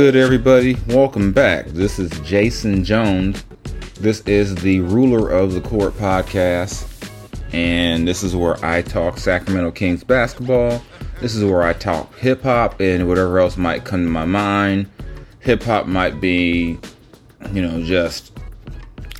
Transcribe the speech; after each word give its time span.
Good, 0.00 0.16
everybody? 0.16 0.78
Welcome 0.86 1.30
back. 1.30 1.66
This 1.66 1.98
is 1.98 2.08
Jason 2.20 2.84
Jones. 2.84 3.44
This 4.00 4.22
is 4.22 4.54
the 4.54 4.80
Ruler 4.80 5.28
of 5.28 5.52
the 5.52 5.60
Court 5.60 5.92
podcast, 5.92 6.88
and 7.52 8.08
this 8.08 8.22
is 8.22 8.34
where 8.34 8.56
I 8.64 8.80
talk 8.80 9.18
Sacramento 9.18 9.72
Kings 9.72 10.02
basketball. 10.02 10.82
This 11.20 11.34
is 11.34 11.44
where 11.44 11.64
I 11.64 11.74
talk 11.74 12.16
hip 12.16 12.42
hop 12.44 12.80
and 12.80 13.08
whatever 13.08 13.40
else 13.40 13.58
might 13.58 13.84
come 13.84 14.02
to 14.04 14.10
my 14.10 14.24
mind. 14.24 14.90
Hip 15.40 15.62
hop 15.64 15.84
might 15.84 16.18
be, 16.18 16.78
you 17.52 17.60
know, 17.60 17.82
just 17.82 18.32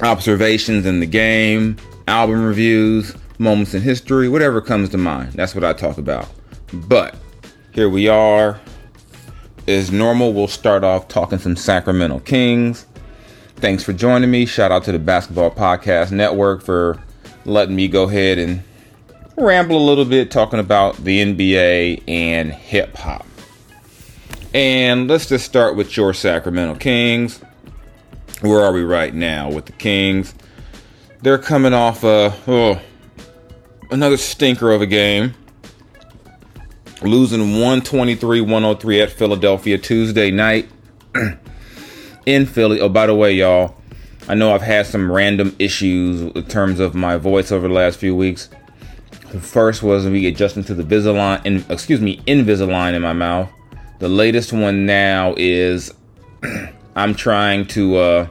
observations 0.01 0.87
in 0.87 0.99
the 0.99 1.07
game, 1.07 1.77
album 2.09 2.43
reviews, 2.43 3.15
moments 3.37 3.75
in 3.75 3.83
history, 3.83 4.31
whatever 4.31 4.63
comes 4.63 4.89
to 4.89 4.97
mind. 4.97 5.35
That's 5.35 5.55
what 5.55 5.63
I 5.63 5.75
talk 5.75 5.99
about. 5.99 6.27
But 6.73 7.17
here 7.75 7.91
we 7.91 8.09
are. 8.09 8.59
As 9.69 9.93
normal, 9.93 10.33
we'll 10.33 10.49
start 10.49 10.85
off 10.85 11.09
talking 11.09 11.39
some 11.39 11.57
Sacramento 11.57 12.21
Kings. 12.21 12.87
Thanks 13.57 13.85
for 13.85 13.93
joining 13.93 14.31
me. 14.31 14.47
Shout 14.47 14.73
out 14.73 14.85
to 14.85 14.93
the 14.93 14.99
Basketball 14.99 15.51
Podcast 15.51 16.13
Network 16.13 16.63
for 16.63 16.99
letting 17.45 17.77
me 17.77 17.89
go 17.89 18.05
ahead 18.05 18.39
and 18.39 18.63
ramble 19.37 19.77
a 19.77 19.87
little 19.87 20.05
bit 20.05 20.31
talking 20.31 20.59
about 20.59 20.97
the 20.97 21.19
NBA 21.19 22.03
and 22.09 22.53
hip 22.53 22.97
hop. 22.97 23.27
And 24.55 25.09
let's 25.09 25.27
just 25.27 25.45
start 25.45 25.77
with 25.77 25.97
your 25.97 26.15
Sacramento 26.15 26.77
Kings. 26.77 27.41
Where 28.41 28.61
are 28.61 28.73
we 28.73 28.83
right 28.83 29.15
now 29.15 29.51
with 29.51 29.67
the 29.67 29.73
Kings? 29.73 30.35
They're 31.23 31.39
coming 31.39 31.75
off 31.75 32.03
a 32.03 32.35
oh, 32.47 32.81
another 33.91 34.17
stinker 34.17 34.73
of 34.73 34.81
a 34.81 34.87
game 34.87 35.35
losing 37.03 37.41
123-103 37.41 39.03
at 39.03 39.11
Philadelphia 39.11 39.79
Tuesday 39.79 40.31
night 40.31 40.69
in 42.27 42.47
Philly. 42.47 42.81
Oh, 42.81 42.89
by 42.89 43.07
the 43.07 43.15
way, 43.15 43.33
y'all, 43.33 43.77
I 44.29 44.35
know 44.35 44.55
I've 44.55 44.63
had 44.63 44.87
some 44.87 45.11
random 45.11 45.57
issues 45.59 46.21
in 46.21 46.45
terms 46.45 46.79
of 46.79 46.95
my 46.95 47.17
voice 47.17 47.51
over 47.51 47.69
the 47.69 47.75
last 47.75 47.99
few 47.99 48.15
weeks. 48.15 48.49
The 49.33 49.41
First 49.41 49.83
was 49.83 50.05
me 50.07 50.27
adjusting 50.27 50.65
to 50.65 50.75
the 50.75 50.83
Invisalign, 50.83 51.47
in, 51.47 51.65
excuse 51.69 52.01
me, 52.01 52.19
Invisalign 52.27 52.95
in 52.95 53.03
my 53.03 53.13
mouth. 53.13 53.49
The 54.01 54.09
latest 54.09 54.53
one 54.53 54.87
now 54.87 55.35
is 55.37 55.95
I'm 56.97 57.15
trying 57.15 57.67
to 57.69 57.97
uh, 57.97 58.29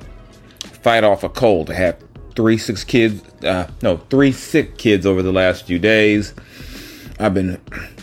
fight 0.82 1.04
off 1.04 1.24
a 1.24 1.30
cold. 1.30 1.72
I 1.72 1.76
have 1.76 2.04
three 2.36 2.58
six 2.58 2.84
kids, 2.84 3.24
uh, 3.44 3.70
no, 3.82 3.98
three 4.10 4.32
sick 4.32 4.78
kids 4.78 5.06
over 5.06 5.22
the 5.22 5.32
last 5.32 5.66
few 5.66 5.80
days. 5.80 6.34
I've 7.20 7.34
been 7.34 7.62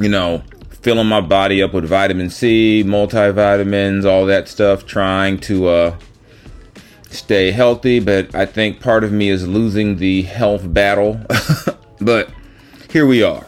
you 0.00 0.08
know, 0.08 0.42
filling 0.70 1.06
my 1.06 1.20
body 1.20 1.62
up 1.62 1.72
with 1.72 1.84
vitamin 1.84 2.30
C, 2.30 2.82
multivitamins, 2.84 4.04
all 4.04 4.26
that 4.26 4.48
stuff, 4.48 4.86
trying 4.86 5.38
to 5.40 5.68
uh, 5.68 5.96
stay 7.10 7.50
healthy. 7.50 8.00
But 8.00 8.34
I 8.34 8.46
think 8.46 8.80
part 8.80 9.04
of 9.04 9.12
me 9.12 9.28
is 9.28 9.46
losing 9.46 9.96
the 9.96 10.22
health 10.22 10.72
battle. 10.72 11.20
but 12.00 12.30
here 12.90 13.06
we 13.06 13.22
are. 13.22 13.46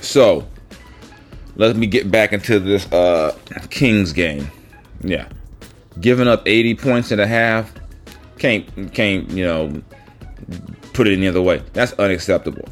So 0.00 0.46
let 1.56 1.76
me 1.76 1.86
get 1.86 2.10
back 2.10 2.32
into 2.32 2.58
this 2.58 2.90
uh, 2.92 3.36
Kings 3.70 4.12
game. 4.12 4.50
Yeah, 5.02 5.28
giving 6.00 6.26
up 6.26 6.42
80 6.46 6.74
points 6.76 7.10
and 7.10 7.20
a 7.20 7.26
half 7.26 7.72
can't 8.38 8.92
can't 8.92 9.28
you 9.30 9.44
know 9.44 9.82
put 10.92 11.06
it 11.06 11.12
any 11.12 11.28
other 11.28 11.42
way. 11.42 11.62
That's 11.72 11.92
unacceptable. 11.94 12.68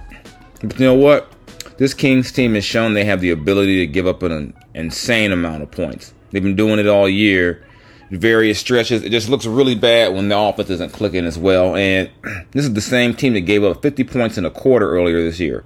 But 0.63 0.79
you 0.79 0.87
know 0.87 0.95
what? 0.95 1.31
This 1.77 1.95
Kings 1.95 2.31
team 2.31 2.55
has 2.55 2.65
shown 2.65 2.95
they 2.95 3.05
have 3.05 3.21
the 3.21 3.31
ability 3.31 3.79
to 3.81 3.87
give 3.87 4.07
up 4.07 4.23
an 4.23 4.55
insane 4.75 5.33
amount 5.33 5.63
of 5.63 5.71
points. 5.71 6.15
They've 6.31 6.43
been 6.43 6.57
doing 6.57 6.79
it 6.79 6.87
all 6.87 7.09
year. 7.09 7.65
Various 8.11 8.59
stretches. 8.59 9.03
It 9.03 9.11
just 9.11 9.29
looks 9.29 9.47
really 9.47 9.75
bad 9.75 10.15
when 10.15 10.29
the 10.29 10.39
offense 10.39 10.71
isn't 10.71 10.93
clicking 10.93 11.25
as 11.25 11.37
well. 11.37 11.75
And 11.75 12.11
this 12.53 12.65
is 12.65 12.75
the 12.75 12.81
same 12.81 13.15
team 13.15 13.33
that 13.35 13.41
gave 13.41 13.65
up 13.65 13.83
50 13.83 14.05
points 14.05 14.39
in 14.39 14.45
a 14.45 14.51
quarter 14.51 14.91
earlier 14.91 15.23
this 15.23 15.41
year. 15.41 15.65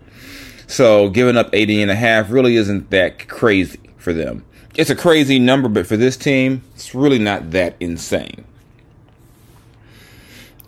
So 0.67 1.09
giving 1.11 1.37
up 1.37 1.51
80 1.53 1.83
and 1.83 1.91
a 1.91 1.95
half 1.95 2.31
really 2.31 2.57
isn't 2.57 2.91
that 2.91 3.29
crazy 3.29 3.81
for 3.97 4.13
them. 4.13 4.45
It's 4.77 4.91
a 4.91 4.97
crazy 4.97 5.39
number, 5.39 5.69
but 5.69 5.87
for 5.87 5.97
this 5.97 6.17
team, 6.17 6.63
it's 6.75 6.95
really 6.95 7.19
not 7.19 7.51
that 7.51 7.75
insane. 7.81 8.45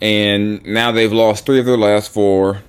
And 0.01 0.65
now 0.65 0.91
they've 0.91 1.13
lost 1.13 1.45
three 1.45 1.59
of 1.59 1.65
their 1.65 1.77
last 1.77 2.11
four 2.11 2.61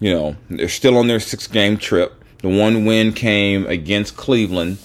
you 0.00 0.12
know, 0.12 0.36
they're 0.50 0.68
still 0.68 0.98
on 0.98 1.08
their 1.08 1.20
six 1.20 1.46
game 1.46 1.76
trip. 1.76 2.22
The 2.38 2.48
one 2.48 2.84
win 2.84 3.12
came 3.12 3.66
against 3.66 4.16
Cleveland. 4.16 4.78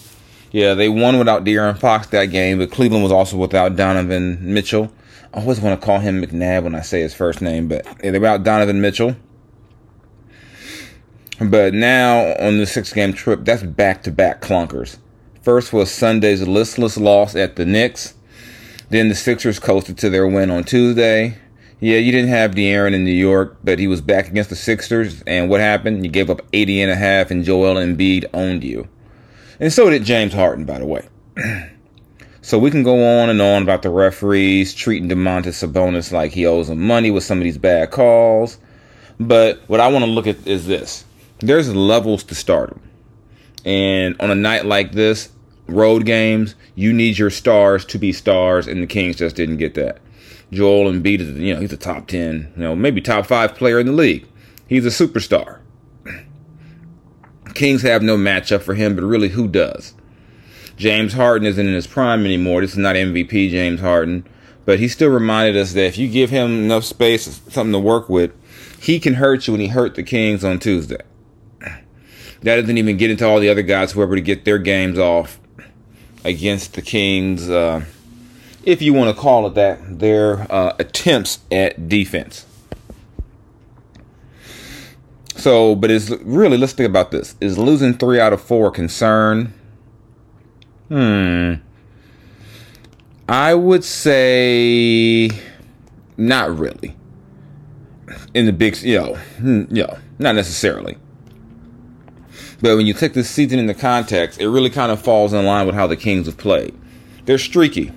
Yeah, 0.52 0.74
they 0.74 0.90
won 0.90 1.20
without 1.20 1.44
De'Aaron 1.44 1.78
Fox 1.78 2.08
that 2.08 2.25
game, 2.25 2.58
but 2.58 2.72
Cleveland 2.72 3.03
was 3.03 3.12
also 3.12 3.38
without 3.38 3.75
Donovan 3.75 4.53
Mitchell. 4.53 4.92
I 5.34 5.42
always 5.42 5.59
want 5.59 5.80
to 5.80 5.86
call 5.86 6.00
him 6.00 6.24
McNabb 6.24 6.64
when 6.64 6.74
I 6.74 6.81
say 6.81 7.02
his 7.02 7.14
first 7.14 7.42
name, 7.42 7.68
but 7.68 7.86
they're 8.00 8.14
without 8.14 8.44
Donovan 8.44 8.81
Mitchell. 8.81 9.16
But 11.40 11.74
now 11.74 12.36
on 12.40 12.58
the 12.58 12.66
six 12.66 12.91
game 12.91 13.14
trip, 13.14 13.46
that's 13.46 13.64
back 13.64 14.03
to 14.03 14.12
back 14.12 14.41
clunkers. 14.41 14.97
First 15.41 15.72
was 15.72 15.90
Sunday's 15.90 16.47
listless 16.47 16.97
loss 16.97 17.36
at 17.36 17.56
the 17.56 17.66
Knicks. 17.66 18.16
Then 18.90 19.08
the 19.08 19.16
Sixers 19.16 19.59
coasted 19.59 19.97
to 20.00 20.09
their 20.09 20.28
win 20.28 20.50
on 20.50 20.64
Tuesday. 20.64 21.38
Yeah, 21.81 21.97
you 21.97 22.12
didn't 22.12 22.29
have 22.29 22.51
De'Aaron 22.51 22.94
in 22.94 23.06
New 23.06 23.12
York, 23.12 23.57
but 23.63 23.79
he 23.79 23.88
was 23.88 24.01
back 24.01 24.28
against 24.28 24.50
the 24.50 24.57
Sixers, 24.57 25.22
and 25.22 25.50
what 25.50 25.62
happened? 25.62 26.03
You 26.03 26.12
gave 26.12 26.29
up 26.29 26.41
80 26.51 26.81
and 26.81 26.91
a 26.91 26.95
half, 26.95 27.31
and 27.31 27.45
Joel 27.45 27.75
Embiid 27.75 28.25
owned 28.34 28.66
you. 28.66 28.90
And 29.62 29.72
so 29.72 29.90
did 29.90 30.03
James 30.03 30.34
Harden, 30.34 30.66
by 30.66 30.79
the 30.79 30.85
way. 30.85 31.07
so 32.41 32.59
we 32.59 32.69
can 32.69 32.84
go 32.84 33.22
on 33.22 33.29
and 33.29 33.41
on 33.41 33.64
about 33.64 33.81
the 33.81 33.90
referees 33.90 34.73
treating 34.73 35.08
Domantas 35.08 35.66
Sabonis 35.66 36.11
like 36.11 36.34
he 36.34 36.46
owes 36.46 36.67
them 36.67 36.81
money 36.81 37.11
with 37.11 37.23
some 37.23 37.37
of 37.37 37.46
these 37.46 37.58
bad 37.58 37.91
calls. 37.91 38.58
But 39.17 39.61
what 39.67 39.79
I 39.79 39.87
want 39.87 40.03
to 40.03 40.11
look 40.11 40.28
at 40.28 40.46
is 40.46 40.67
this. 40.67 41.05
There's 41.40 41.73
levels 41.73 42.23
to 42.25 42.35
stardom. 42.35 42.82
And 43.64 44.20
on 44.20 44.32
a 44.32 44.35
night 44.35 44.66
like 44.66 44.91
this, 44.91 45.29
road 45.67 46.05
games, 46.05 46.55
you 46.75 46.91
need 46.91 47.17
your 47.17 47.29
stars 47.29 47.85
to 47.85 47.97
be 47.97 48.11
stars, 48.11 48.67
and 48.67 48.84
the 48.84 48.87
Kings 48.87 49.16
just 49.16 49.37
didn't 49.37 49.58
get 49.58 49.75
that. 49.75 49.99
Joel 50.51 50.91
Embiid 50.91 51.19
is, 51.19 51.29
you 51.37 51.53
know, 51.53 51.61
he's 51.61 51.73
a 51.73 51.78
top 51.78 52.07
10, 52.07 52.53
you 52.55 52.63
know, 52.63 52.75
maybe 52.75 53.01
top 53.01 53.25
five 53.25 53.55
player 53.55 53.79
in 53.79 53.85
the 53.85 53.91
league. 53.91 54.28
He's 54.67 54.85
a 54.85 54.90
superstar. 54.90 55.59
Kings 57.53 57.81
have 57.81 58.01
no 58.01 58.17
matchup 58.17 58.61
for 58.61 58.73
him, 58.73 58.96
but 58.96 59.03
really, 59.03 59.29
who 59.29 59.47
does? 59.47 59.93
James 60.78 61.13
Harden 61.13 61.46
isn't 61.47 61.67
in 61.67 61.73
his 61.73 61.87
prime 61.87 62.23
anymore. 62.25 62.61
This 62.61 62.72
is 62.72 62.78
not 62.78 62.96
MVP 62.96 63.49
James 63.49 63.81
Harden, 63.81 64.25
but 64.66 64.79
he 64.79 64.87
still 64.87 65.09
reminded 65.09 65.57
us 65.57 65.73
that 65.73 65.85
if 65.85 65.97
you 65.97 66.07
give 66.07 66.29
him 66.29 66.66
enough 66.66 66.85
space, 66.85 67.41
something 67.49 67.73
to 67.73 67.79
work 67.79 68.07
with, 68.07 68.31
he 68.81 68.99
can 68.99 69.16
hurt 69.16 69.46
you 69.46 69.53
when 69.53 69.61
he 69.61 69.67
hurt 69.67 69.96
the 69.96 70.03
Kings 70.03 70.43
on 70.43 70.59
Tuesday. 70.59 71.01
That 72.41 72.55
doesn't 72.55 72.78
even 72.78 72.96
get 72.96 73.11
into 73.11 73.28
all 73.28 73.41
the 73.41 73.49
other 73.49 73.61
guys 73.61 73.91
who 73.91 73.99
were 73.99 74.05
able 74.05 74.16
to 74.16 74.22
get 74.22 74.46
their 74.46 74.57
games 74.57 74.97
off 74.97 75.40
against 76.23 76.75
the 76.75 76.81
Kings. 76.81 77.49
Uh, 77.49 77.84
if 78.70 78.84
you 78.84 78.94
want 78.94 79.16
to 79.16 79.20
call 79.20 79.48
it 79.48 79.56
that, 79.56 80.00
their 80.00 80.52
uh, 80.52 80.76
attempts 80.78 81.40
at 81.52 81.90
defense. 81.90 82.46
So, 85.36 85.76
but 85.76 85.90
it's 85.90 86.10
really 86.10 86.58
let's 86.58 86.74
think 86.74 86.88
about 86.88 87.10
this: 87.10 87.36
is 87.42 87.58
losing 87.58 87.96
three 87.96 88.20
out 88.20 88.32
of 88.32 88.42
four 88.42 88.68
a 88.68 88.72
concern? 88.72 89.54
Hmm. 90.90 91.56
I 93.28 93.56
would 93.56 93.84
say 93.84 95.30
not 96.18 96.58
really. 96.58 96.96
In 98.34 98.46
the 98.46 98.54
big, 98.54 98.78
you 98.82 99.00
know, 99.00 99.16
hmm, 99.16 99.64
you 99.70 99.84
know, 99.84 99.98
not 100.20 100.36
necessarily. 100.36 100.98
But 102.62 102.76
when 102.76 102.86
you 102.86 102.94
take 102.94 103.14
this 103.14 103.30
season 103.30 103.58
into 103.58 103.74
context, 103.74 104.40
it 104.40 104.50
really 104.50 104.70
kind 104.70 104.92
of 104.92 105.02
falls 105.02 105.34
in 105.34 105.46
line 105.46 105.66
with 105.66 105.76
how 105.76 105.88
the 105.88 105.96
Kings 105.96 106.28
have 106.28 106.38
played. 106.38 106.78
They're 107.26 107.38
streaky. 107.38 107.94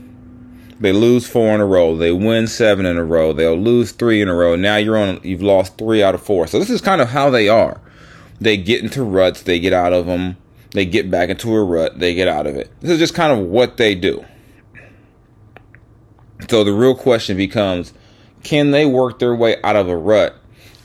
They 0.82 0.92
lose 0.92 1.28
four 1.28 1.54
in 1.54 1.60
a 1.60 1.64
row. 1.64 1.96
They 1.96 2.10
win 2.10 2.48
seven 2.48 2.86
in 2.86 2.96
a 2.98 3.04
row. 3.04 3.32
They'll 3.32 3.56
lose 3.56 3.92
three 3.92 4.20
in 4.20 4.28
a 4.28 4.34
row. 4.34 4.56
Now 4.56 4.76
you're 4.76 4.98
on. 4.98 5.20
You've 5.22 5.40
lost 5.40 5.78
three 5.78 6.02
out 6.02 6.16
of 6.16 6.22
four. 6.24 6.48
So 6.48 6.58
this 6.58 6.70
is 6.70 6.80
kind 6.80 7.00
of 7.00 7.10
how 7.10 7.30
they 7.30 7.48
are. 7.48 7.80
They 8.40 8.56
get 8.56 8.82
into 8.82 9.04
ruts. 9.04 9.42
They 9.42 9.60
get 9.60 9.72
out 9.72 9.92
of 9.92 10.06
them. 10.06 10.36
They 10.72 10.84
get 10.84 11.08
back 11.08 11.28
into 11.28 11.54
a 11.54 11.62
rut. 11.62 12.00
They 12.00 12.14
get 12.14 12.26
out 12.26 12.48
of 12.48 12.56
it. 12.56 12.68
This 12.80 12.90
is 12.90 12.98
just 12.98 13.14
kind 13.14 13.32
of 13.32 13.46
what 13.46 13.76
they 13.76 13.94
do. 13.94 14.24
So 16.50 16.64
the 16.64 16.72
real 16.72 16.96
question 16.96 17.36
becomes, 17.36 17.92
can 18.42 18.72
they 18.72 18.84
work 18.84 19.20
their 19.20 19.36
way 19.36 19.62
out 19.62 19.76
of 19.76 19.88
a 19.88 19.96
rut 19.96 20.34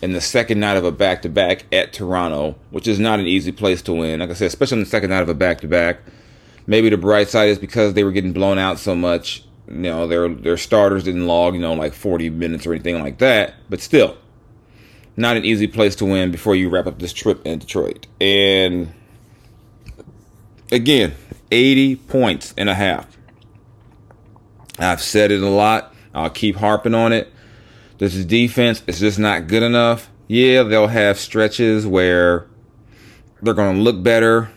in 0.04 0.14
the 0.14 0.22
second 0.22 0.60
night 0.60 0.78
of 0.78 0.86
a 0.86 0.92
back 0.92 1.24
to 1.24 1.30
back 1.30 1.66
at 1.72 1.92
Toronto, 1.92 2.56
which 2.70 2.88
is 2.88 3.00
not 3.00 3.20
an 3.20 3.26
easy 3.26 3.52
place 3.52 3.82
to 3.82 3.94
win. 3.94 4.20
Like 4.20 4.30
I 4.30 4.34
said, 4.34 4.46
especially 4.46 4.76
on 4.76 4.84
the 4.84 4.90
second 4.90 5.10
night 5.10 5.24
of 5.24 5.30
a 5.30 5.34
back 5.34 5.62
to 5.62 5.68
back. 5.68 6.02
Maybe 6.68 6.90
the 6.90 6.98
bright 6.98 7.30
side 7.30 7.50
is 7.50 7.58
because 7.58 7.96
they 7.96 8.04
were 8.04 8.12
getting 8.12 8.34
blown 8.34 8.60
out 8.60 8.78
so 8.78 8.96
much. 8.96 9.47
You 9.68 9.78
know, 9.78 10.08
their 10.08 10.30
their 10.30 10.58
starters 10.58 11.04
didn't 11.04 11.28
log, 11.28 11.54
you 11.54 11.60
know, 11.60 11.74
like 11.74 11.94
40 11.94 12.30
minutes 12.30 12.66
or 12.66 12.74
anything 12.74 13.02
like 13.02 13.18
that. 13.20 13.56
But 13.70 13.82
still, 13.82 14.18
not 15.18 15.36
an 15.36 15.44
easy 15.44 15.68
place 15.68 15.96
to 15.98 16.06
win 16.06 16.32
before 16.32 16.56
you 16.56 16.70
wrap 16.70 16.88
up 16.88 17.00
this 17.00 17.12
trip 17.12 17.46
in 17.46 17.60
Detroit. 17.60 18.08
And 18.22 18.94
again, 20.72 21.16
80 21.52 21.98
points 21.98 22.54
and 22.58 22.70
a 22.70 22.76
half. 22.76 23.18
I've 24.80 25.02
said 25.02 25.32
it 25.32 25.42
a 25.42 25.50
lot. 25.50 25.94
I'll 26.14 26.30
keep 26.30 26.58
harping 26.58 26.94
on 26.94 27.12
it. 27.12 27.34
This 27.98 28.16
is 28.16 28.26
defense 28.26 28.84
is 28.88 29.00
just 29.00 29.20
not 29.20 29.48
good 29.48 29.64
enough. 29.64 30.10
Yeah, 30.28 30.64
they'll 30.64 30.88
have 30.88 31.18
stretches 31.18 31.88
where 31.88 32.48
they're 33.42 33.54
going 33.54 33.78
to 33.78 33.82
look 33.82 34.04
better. 34.04 34.52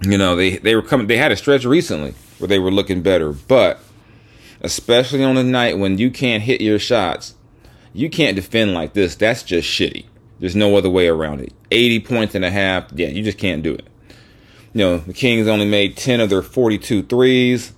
You 0.00 0.18
know, 0.18 0.34
they 0.34 0.56
they 0.56 0.74
were 0.74 0.82
coming. 0.82 1.06
They 1.06 1.16
had 1.16 1.30
a 1.30 1.36
stretch 1.36 1.64
recently 1.64 2.14
where 2.42 2.48
they 2.48 2.58
were 2.58 2.70
looking 2.70 3.00
better, 3.00 3.32
but 3.32 3.78
especially 4.60 5.24
on 5.24 5.36
the 5.36 5.44
night 5.44 5.78
when 5.78 5.96
you 5.96 6.10
can't 6.10 6.42
hit 6.42 6.60
your 6.60 6.78
shots, 6.78 7.36
you 7.92 8.10
can't 8.10 8.36
defend 8.36 8.74
like 8.74 8.92
this. 8.92 9.14
That's 9.14 9.42
just 9.42 9.68
shitty. 9.68 10.06
There's 10.40 10.56
no 10.56 10.76
other 10.76 10.90
way 10.90 11.06
around 11.06 11.40
it. 11.40 11.52
80 11.70 12.00
points 12.00 12.34
and 12.34 12.44
a 12.44 12.50
half. 12.50 12.90
Yeah, 12.92 13.08
you 13.08 13.22
just 13.22 13.38
can't 13.38 13.62
do 13.62 13.74
it. 13.74 13.86
You 14.74 14.78
know, 14.78 14.96
the 14.98 15.12
Kings 15.12 15.46
only 15.46 15.66
made 15.66 15.96
10 15.96 16.20
of 16.20 16.30
their 16.30 16.42
42 16.42 17.04
threes. 17.04 17.72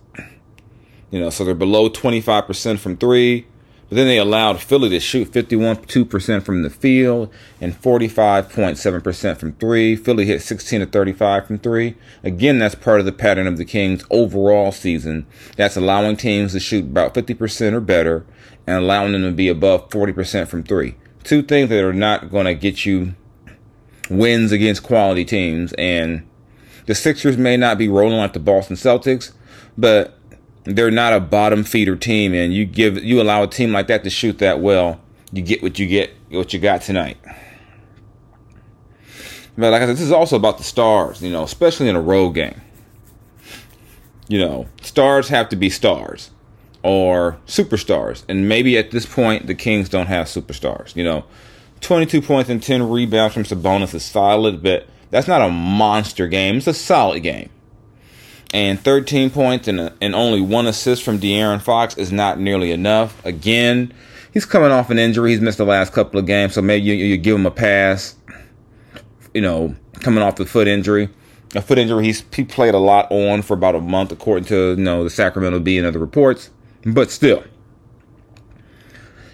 You 1.10 1.20
know, 1.20 1.31
so 1.31 1.44
they're 1.44 1.55
below 1.55 1.90
25% 1.90 2.78
from 2.78 2.96
three. 2.96 3.46
But 3.94 3.99
then 3.99 4.08
they 4.08 4.19
allowed 4.19 4.61
Philly 4.61 4.88
to 4.88 4.99
shoot 4.99 5.31
51.2% 5.31 6.43
from 6.43 6.62
the 6.62 6.70
field 6.70 7.32
and 7.61 7.81
45.7% 7.81 9.38
from 9.38 9.52
three. 9.52 9.94
Philly 9.94 10.26
hit 10.26 10.43
16 10.43 10.81
to 10.81 10.87
35 10.87 11.46
from 11.46 11.58
three. 11.61 11.94
Again, 12.25 12.58
that's 12.58 12.75
part 12.75 12.99
of 12.99 13.06
the 13.06 13.12
pattern 13.12 13.46
of 13.46 13.56
the 13.56 13.64
Kings' 13.64 14.05
overall 14.11 14.73
season. 14.73 15.26
That's 15.56 15.76
allowing 15.76 16.17
teams 16.17 16.55
to 16.55 16.58
shoot 16.58 16.87
about 16.87 17.14
50% 17.14 17.73
or 17.73 17.81
better 17.81 18.26
and 18.67 18.79
allowing 18.79 19.12
them 19.12 19.23
to 19.23 19.31
be 19.31 19.46
above 19.46 19.88
40% 19.91 20.49
from 20.49 20.64
three. 20.64 20.96
Two 21.23 21.44
things 21.44 21.69
that 21.69 21.85
are 21.85 21.93
not 21.93 22.32
going 22.32 22.46
to 22.46 22.55
get 22.56 22.85
you 22.85 23.14
wins 24.11 24.50
against 24.50 24.82
quality 24.82 25.25
teams. 25.25 25.73
And 25.75 26.29
the 26.87 26.96
Sixers 26.96 27.38
may 27.38 27.56
not 27.56 27.79
be 27.79 27.88
rolling 27.88 28.19
like 28.19 28.32
the 28.32 28.41
Boston 28.41 28.75
Celtics, 28.75 29.31
but 29.79 30.19
they're 30.64 30.90
not 30.90 31.12
a 31.12 31.20
bottom 31.20 31.62
feeder 31.62 31.96
team, 31.96 32.34
and 32.34 32.52
you 32.52 32.64
give 32.64 33.02
you 33.02 33.20
allow 33.20 33.43
a 33.43 33.46
team 33.46 33.72
like 33.72 33.87
that 33.88 34.02
to 34.05 34.11
shoot 34.11 34.38
that 34.38 34.61
well, 34.61 35.00
you 35.32 35.43
get 35.43 35.62
what 35.62 35.78
you 35.78 35.87
get, 35.87 36.11
what 36.31 36.52
you 36.52 36.58
got 36.58 36.82
tonight. 36.82 37.19
But 39.56 39.70
like 39.70 39.82
I 39.82 39.87
said, 39.87 39.96
this 39.96 40.00
is 40.00 40.12
also 40.12 40.37
about 40.37 40.58
the 40.58 40.64
stars, 40.64 41.22
you 41.22 41.31
know, 41.31 41.44
especially 41.44 41.88
in 41.88 41.96
a 41.96 42.00
road 42.00 42.31
game. 42.31 42.61
You 44.26 44.38
know, 44.38 44.69
stars 44.82 45.28
have 45.28 45.49
to 45.50 45.56
be 45.56 45.69
stars 45.70 46.31
or 46.82 47.38
superstars, 47.46 48.25
and 48.28 48.49
maybe 48.49 48.76
at 48.78 48.90
this 48.90 49.06
point 49.06 49.46
the 49.46 49.55
Kings 49.55 49.88
don't 49.88 50.06
have 50.06 50.26
superstars. 50.26 50.96
You 50.96 51.05
know, 51.05 51.25
22 51.82 52.22
points 52.22 52.49
and 52.49 52.62
10 52.62 52.88
rebounds 52.88 53.34
from 53.34 53.44
Sabonis 53.44 53.94
is 53.94 54.02
solid, 54.02 54.62
but 54.62 54.88
that's 55.10 55.28
not 55.28 55.43
a 55.43 55.50
monster 55.50 56.26
game. 56.26 56.56
It's 56.56 56.67
a 56.67 56.75
solid 56.75 57.22
game 57.22 57.50
and 58.55 58.81
13 58.81 59.31
points 59.31 59.67
and, 59.67 59.93
and 60.01 60.15
only 60.15 60.41
one 60.41 60.67
assist 60.69 61.03
from 61.03 61.19
De'Aaron 61.19 61.61
Fox 61.61 61.99
is 61.99 62.12
not 62.12 62.39
nearly 62.39 62.71
enough. 62.71 63.23
Again, 63.27 63.93
he's 64.33 64.47
coming 64.47 64.71
off 64.71 64.91
an 64.91 64.99
injury. 64.99 65.33
He's 65.33 65.41
missed 65.41 65.59
the 65.59 65.67
last 65.67 65.93
couple 65.93 66.21
of 66.21 66.27
games, 66.27 66.55
so 66.55 66.62
maybe 66.62 66.87
you, 66.87 66.95
you 66.95 67.17
give 67.17 67.35
him 67.35 67.47
a 67.47 67.51
pass. 67.51 68.15
You 69.35 69.41
know, 69.41 69.75
coming 69.95 70.23
off 70.23 70.37
the 70.37 70.47
foot 70.47 70.69
injury, 70.69 71.09
a 71.56 71.61
foot 71.61 71.79
injury 71.79 72.05
he's 72.05 72.23
he 72.33 72.45
played 72.45 72.75
a 72.75 72.79
lot 72.79 73.11
on 73.11 73.43
for 73.43 73.55
about 73.55 73.75
a 73.75 73.81
month, 73.81 74.12
according 74.12 74.45
to 74.45 74.71
you 74.71 74.77
know 74.77 75.03
the 75.03 75.11
Sacramento 75.11 75.59
Bee 75.59 75.77
and 75.77 75.85
other 75.85 75.99
reports. 75.99 76.51
But 76.87 77.11
still, 77.11 77.43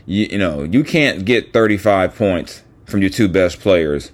you, 0.07 0.29
you 0.31 0.39
know 0.39 0.63
you 0.63 0.83
can't 0.83 1.27
get 1.27 1.53
35 1.53 2.17
points 2.17 2.63
from 2.87 3.03
your 3.03 3.11
two 3.11 3.29
best 3.29 3.61
players 3.61 4.13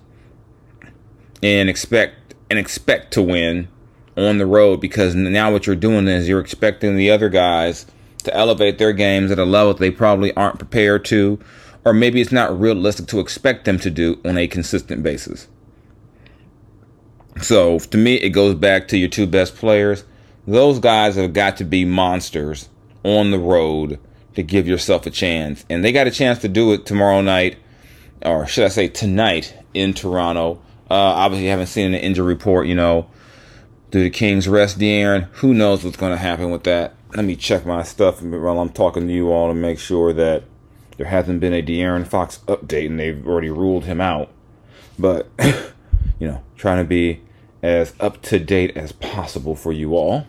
and 1.44 1.70
expect 1.70 2.34
and 2.50 2.58
expect 2.58 3.12
to 3.12 3.22
win 3.22 3.68
on 4.16 4.38
the 4.38 4.46
road 4.46 4.80
because 4.80 5.14
now 5.14 5.52
what 5.52 5.66
you're 5.66 5.76
doing 5.76 6.08
is 6.08 6.28
you're 6.28 6.40
expecting 6.40 6.96
the 6.96 7.10
other 7.10 7.28
guys 7.28 7.86
to 8.24 8.34
elevate 8.34 8.78
their 8.78 8.92
games 8.92 9.30
at 9.30 9.38
a 9.38 9.44
level 9.44 9.74
they 9.74 9.90
probably 9.90 10.34
aren't 10.34 10.58
prepared 10.58 11.04
to, 11.04 11.38
or 11.84 11.92
maybe 11.92 12.20
it's 12.20 12.32
not 12.32 12.58
realistic 12.58 13.06
to 13.06 13.20
expect 13.20 13.64
them 13.64 13.78
to 13.78 13.90
do 13.90 14.20
on 14.24 14.36
a 14.36 14.48
consistent 14.48 15.02
basis. 15.02 15.48
So 17.42 17.78
to 17.78 17.98
me, 17.98 18.14
it 18.14 18.30
goes 18.30 18.54
back 18.54 18.88
to 18.88 18.96
your 18.96 19.08
two 19.08 19.26
best 19.26 19.54
players. 19.56 20.04
Those 20.46 20.78
guys 20.78 21.16
have 21.16 21.32
got 21.32 21.56
to 21.58 21.64
be 21.64 21.84
monsters 21.84 22.68
on 23.04 23.30
the 23.30 23.38
road 23.38 24.00
to 24.34 24.42
give 24.42 24.66
yourself 24.66 25.06
a 25.06 25.10
chance. 25.10 25.64
And 25.68 25.84
they 25.84 25.92
got 25.92 26.06
a 26.06 26.10
chance 26.10 26.38
to 26.40 26.48
do 26.48 26.72
it 26.72 26.86
tomorrow 26.86 27.20
night, 27.20 27.56
or 28.22 28.46
should 28.46 28.64
I 28.64 28.68
say 28.68 28.88
tonight 28.88 29.54
in 29.74 29.92
Toronto. 29.92 30.62
Uh, 30.90 30.94
obviously, 30.94 31.48
haven't 31.48 31.66
seen 31.66 31.92
an 31.92 32.00
injury 32.00 32.26
report, 32.26 32.66
you 32.66 32.74
know. 32.74 33.08
Do 33.90 34.02
the 34.02 34.10
Kings 34.10 34.48
rest 34.48 34.78
De'Aaron? 34.78 35.28
Who 35.34 35.54
knows 35.54 35.84
what's 35.84 35.96
going 35.96 36.12
to 36.12 36.18
happen 36.18 36.50
with 36.50 36.64
that? 36.64 36.94
Let 37.14 37.24
me 37.24 37.36
check 37.36 37.64
my 37.64 37.82
stuff 37.84 38.20
while 38.20 38.58
I'm 38.58 38.70
talking 38.70 39.06
to 39.06 39.12
you 39.12 39.30
all 39.30 39.48
to 39.48 39.54
make 39.54 39.78
sure 39.78 40.12
that 40.12 40.42
there 40.96 41.06
hasn't 41.06 41.40
been 41.40 41.54
a 41.54 41.62
De'Aaron 41.62 42.06
Fox 42.06 42.38
update 42.46 42.86
and 42.86 42.98
they've 42.98 43.26
already 43.26 43.50
ruled 43.50 43.84
him 43.84 44.00
out. 44.00 44.30
But, 44.98 45.28
you 46.18 46.26
know, 46.26 46.42
trying 46.56 46.78
to 46.78 46.88
be 46.88 47.22
as 47.62 47.94
up 48.00 48.22
to 48.22 48.38
date 48.38 48.76
as 48.76 48.92
possible 48.92 49.54
for 49.54 49.72
you 49.72 49.94
all. 49.94 50.26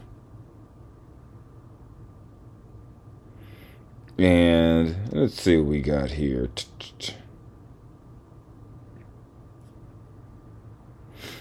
And 4.17 4.95
let's 5.11 5.39
see 5.41 5.57
what 5.57 5.65
we 5.67 5.81
got 5.81 6.11
here. 6.11 6.49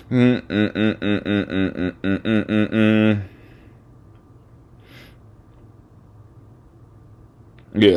Yeah, 0.08 0.40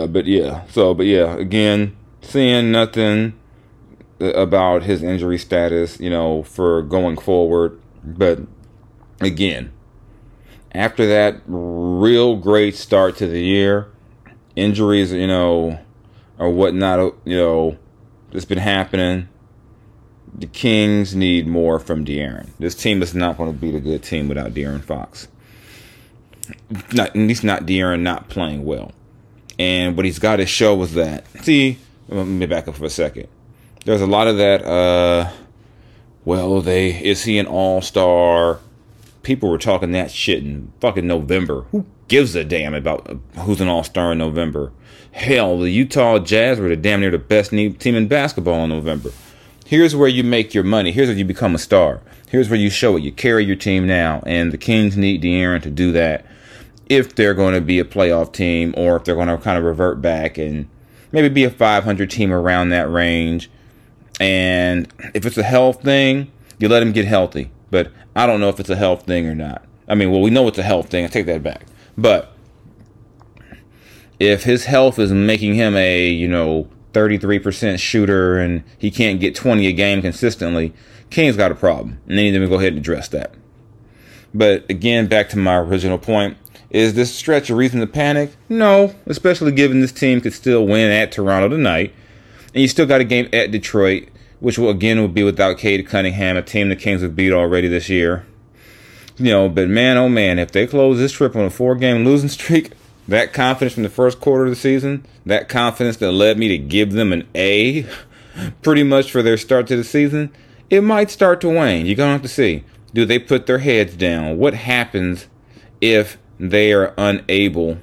but 0.08 0.26
yeah. 0.26 0.66
So, 0.68 0.94
but 0.94 1.06
yeah, 1.06 1.36
again, 1.36 1.96
seeing 2.22 2.72
nothing 2.72 3.34
about 4.20 4.84
his 4.84 5.04
injury 5.04 5.38
status, 5.38 6.00
you 6.00 6.10
know, 6.10 6.44
for 6.44 6.82
going 6.82 7.18
forward. 7.18 7.80
But 8.04 8.40
again, 9.22 9.72
after 10.74 11.08
that 11.08 11.42
real 11.48 12.36
great 12.36 12.76
start 12.76 13.16
to 13.18 13.28
the 13.28 13.42
year, 13.42 13.90
injuries, 14.56 15.14
you 15.14 15.28
know, 15.28 15.80
or 16.38 16.50
whatnot, 16.50 17.14
you 17.24 17.38
know, 17.38 17.78
that's 18.32 18.46
been 18.46 18.58
happening 18.58 19.30
the 20.34 20.48
Kings 20.48 21.16
need 21.16 21.48
more 21.48 21.80
from 21.80 22.06
De'Aaron. 22.06 22.50
This 22.60 22.76
team 22.76 23.02
is 23.02 23.14
not 23.14 23.38
going 23.38 23.52
to 23.52 23.58
beat 23.58 23.76
a 23.76 23.80
good 23.80 24.04
team 24.04 24.28
without 24.28 24.54
De'Aaron 24.54 24.84
Fox. 24.84 25.28
Not, 26.94 27.10
at 27.10 27.16
least 27.16 27.44
not 27.44 27.66
De'Aaron 27.66 28.02
not 28.02 28.30
playing 28.30 28.66
well. 28.66 28.92
And 29.58 29.96
what 29.98 30.06
he's 30.06 30.20
got 30.20 30.38
to 30.38 30.46
show 30.46 30.76
was 30.76 30.94
that. 30.94 31.26
See, 31.44 31.78
let 32.08 32.26
me 32.26 32.46
back 32.46 32.68
up 32.68 32.76
for 32.76 32.86
a 32.86 32.90
second. 32.90 33.28
There's 33.86 34.02
a 34.02 34.08
lot 34.08 34.28
of 34.28 34.38
that. 34.38 34.64
Uh, 34.64 35.32
well, 36.26 36.62
they 36.62 36.92
is 36.92 37.24
he 37.24 37.38
an 37.40 37.46
all 37.46 37.82
star? 37.82 38.60
people 39.24 39.50
were 39.50 39.58
talking 39.58 39.92
that 39.92 40.12
shit 40.12 40.44
in 40.44 40.72
fucking 40.80 41.06
November. 41.06 41.62
Who 41.72 41.86
gives 42.08 42.36
a 42.36 42.44
damn 42.44 42.74
about 42.74 43.18
who's 43.38 43.62
an 43.62 43.68
all 43.68 43.84
star 43.84 44.12
in 44.12 44.18
November? 44.18 44.72
Hell, 45.12 45.60
the 45.60 45.70
Utah 45.70 46.20
Jazz 46.20 46.60
were 46.60 46.70
the 46.70 46.76
damn 46.76 47.00
near 47.02 47.12
the 47.12 47.18
best 47.18 47.52
team 47.52 47.76
in 47.96 48.08
basketball 48.08 48.64
in 48.64 48.70
November. 48.70 49.12
Here's 49.70 49.96
where 49.96 50.08
you 50.10 50.24
make 50.24 50.56
your 50.56 50.64
money. 50.64 50.92
Here's 50.92 51.10
where 51.10 51.18
you 51.18 51.24
become 51.24 51.54
a 51.54 51.60
star. 51.60 52.02
Here's 52.28 52.50
where 52.50 52.58
you 52.58 52.72
show 52.72 52.98
it. 52.98 53.04
You 53.04 53.12
carry 53.12 53.46
your 53.46 53.56
team 53.56 53.86
now, 53.86 54.24
and 54.26 54.52
the 54.52 54.58
Kings 54.58 54.98
need 54.98 55.22
De'Aaron 55.22 55.62
to 55.62 55.70
do 55.70 55.92
that 55.92 56.26
if 56.88 57.14
they're 57.14 57.36
going 57.36 57.54
to 57.54 57.62
be 57.62 57.78
a 57.78 57.86
playoff 57.86 58.34
team 58.34 58.74
or 58.76 58.96
if 58.96 59.04
they're 59.04 59.14
going 59.14 59.28
to 59.28 59.38
kind 59.38 59.60
of 59.60 59.64
revert 59.64 60.02
back 60.02 60.40
and 60.40 60.68
maybe 61.12 61.30
be 61.30 61.44
a 61.44 61.52
500 61.52 62.10
team 62.10 62.34
around 62.34 62.70
that 62.70 62.90
range. 62.90 63.52
And 64.20 64.92
if 65.14 65.28
it's 65.28 65.38
a 65.38 65.44
health 65.44 65.84
thing, 65.84 66.32
you 66.58 66.68
let 66.68 66.82
him 66.82 66.92
get 66.92 67.06
healthy. 67.06 67.52
But 67.70 67.92
I 68.16 68.26
don't 68.26 68.40
know 68.40 68.50
if 68.50 68.60
it's 68.60 68.72
a 68.72 68.76
health 68.76 69.06
thing 69.06 69.28
or 69.28 69.36
not. 69.36 69.64
I 69.88 69.94
mean, 69.94 70.10
well, 70.10 70.22
we 70.22 70.32
know 70.32 70.48
it's 70.48 70.58
a 70.58 70.64
health 70.64 70.90
thing. 70.90 71.06
I 71.06 71.10
take 71.10 71.28
that 71.28 71.44
back. 71.44 71.68
But 71.96 72.34
if 74.20 74.46
his 74.46 74.66
health 74.66 74.98
is 74.98 75.12
making 75.12 75.54
him 75.54 75.76
a, 75.76 76.08
you 76.08 76.28
know, 76.28 76.68
33% 76.94 77.80
shooter 77.80 78.40
and 78.40 78.64
he 78.78 78.92
can't 78.92 79.20
get 79.20 79.36
20 79.36 79.68
a 79.68 79.74
game 79.74 80.02
consistently, 80.02 80.74
King's 81.10 81.38
got 81.38 81.52
a 81.52 81.56
problem. 81.56 82.00
And 82.08 82.18
they 82.18 82.32
need 82.32 82.38
to 82.38 82.48
go 82.48 82.56
ahead 82.56 82.74
and 82.74 82.80
address 82.80 83.08
that. 83.10 83.34
But 84.34 84.70
again, 84.70 85.08
back 85.08 85.30
to 85.30 85.38
my 85.38 85.58
original 85.58 85.98
point. 85.98 86.38
Is 86.70 86.94
this 86.94 87.14
stretch 87.14 87.50
a 87.50 87.56
reason 87.56 87.80
to 87.80 87.88
panic? 87.88 88.32
No, 88.48 88.94
especially 89.08 89.52
given 89.52 89.82
this 89.82 89.92
team 89.92 90.22
could 90.22 90.34
still 90.34 90.68
win 90.68 90.92
at 90.92 91.12
Toronto 91.12 91.50
tonight. 91.50 91.94
And 92.54 92.62
you 92.62 92.68
still 92.68 92.86
got 92.86 93.02
a 93.02 93.06
game 93.06 93.28
at 93.34 93.52
Detroit, 93.52 94.10
which 94.40 94.60
will 94.60 94.70
again 94.70 95.00
will 95.00 95.08
be 95.08 95.24
without 95.24 95.58
Cade 95.58 95.88
Cunningham, 95.88 96.38
a 96.38 96.44
team 96.44 96.70
the 96.70 96.76
Kings 96.76 97.02
have 97.02 97.16
beat 97.16 97.32
already 97.32 97.68
this 97.68 97.90
year. 97.90 98.26
You 99.18 99.32
know, 99.32 99.50
but 99.50 99.68
man, 99.68 99.98
oh 99.98 100.10
man, 100.10 100.38
if 100.38 100.52
they 100.52 100.68
close 100.68 101.00
this 101.00 101.12
trip 101.12 101.36
on 101.36 101.46
a 101.46 101.50
four 101.50 101.76
game 101.76 102.06
losing 102.06 102.30
streak, 102.30 102.72
that 103.10 103.34
confidence 103.34 103.74
from 103.74 103.84
the 103.84 103.90
first 103.90 104.20
quarter 104.20 104.46
of 104.46 104.50
the 104.52 104.56
season, 104.56 105.06
that 105.26 105.50
confidence 105.50 105.98
that 105.98 106.12
led 106.12 106.38
me 106.38 106.48
to 106.48 106.58
give 106.58 106.92
them 106.92 107.12
an 107.12 107.28
A 107.36 107.88
pretty 108.62 108.84
much 108.84 109.12
for 109.12 109.22
their 109.22 109.38
start 109.38 109.68
to 109.68 109.76
the 109.76 109.84
season, 109.84 110.32
it 110.70 110.82
might 110.82 111.10
start 111.10 111.42
to 111.42 111.50
wane. 111.50 111.86
You're 111.86 111.96
going 111.96 112.10
to 112.10 112.14
have 112.14 112.22
to 112.22 112.28
see. 112.28 112.64
Do 112.94 113.06
they 113.06 113.20
put 113.20 113.48
their 113.48 113.60
heads 113.60 113.96
down? 113.96 114.38
What 114.38 114.54
happens 114.54 115.28
if 115.82 116.18
they 116.40 116.72
are 116.72 116.94
unable 116.98 117.80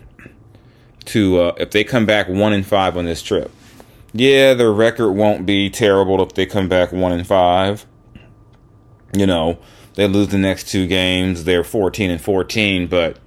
to, 1.07 1.41
uh, 1.41 1.55
if 1.59 1.71
they 1.71 1.85
come 1.85 2.07
back 2.07 2.29
one 2.29 2.53
and 2.53 2.67
five 2.67 2.97
on 2.97 3.05
this 3.05 3.23
trip? 3.23 3.51
Yeah, 4.13 4.55
their 4.55 4.73
record 4.73 5.13
won't 5.13 5.45
be 5.45 5.69
terrible 5.71 6.23
if 6.23 6.35
they 6.35 6.47
come 6.47 6.69
back 6.69 6.93
one 6.93 7.13
and 7.13 7.27
five. 7.27 7.85
You 9.13 9.27
know, 9.27 9.59
they 9.95 10.07
lose 10.07 10.29
the 10.29 10.39
next 10.39 10.69
two 10.69 10.87
games, 10.87 11.45
they're 11.45 11.65
14 11.65 12.11
and 12.11 12.21
14, 12.21 12.87
but 12.87 13.19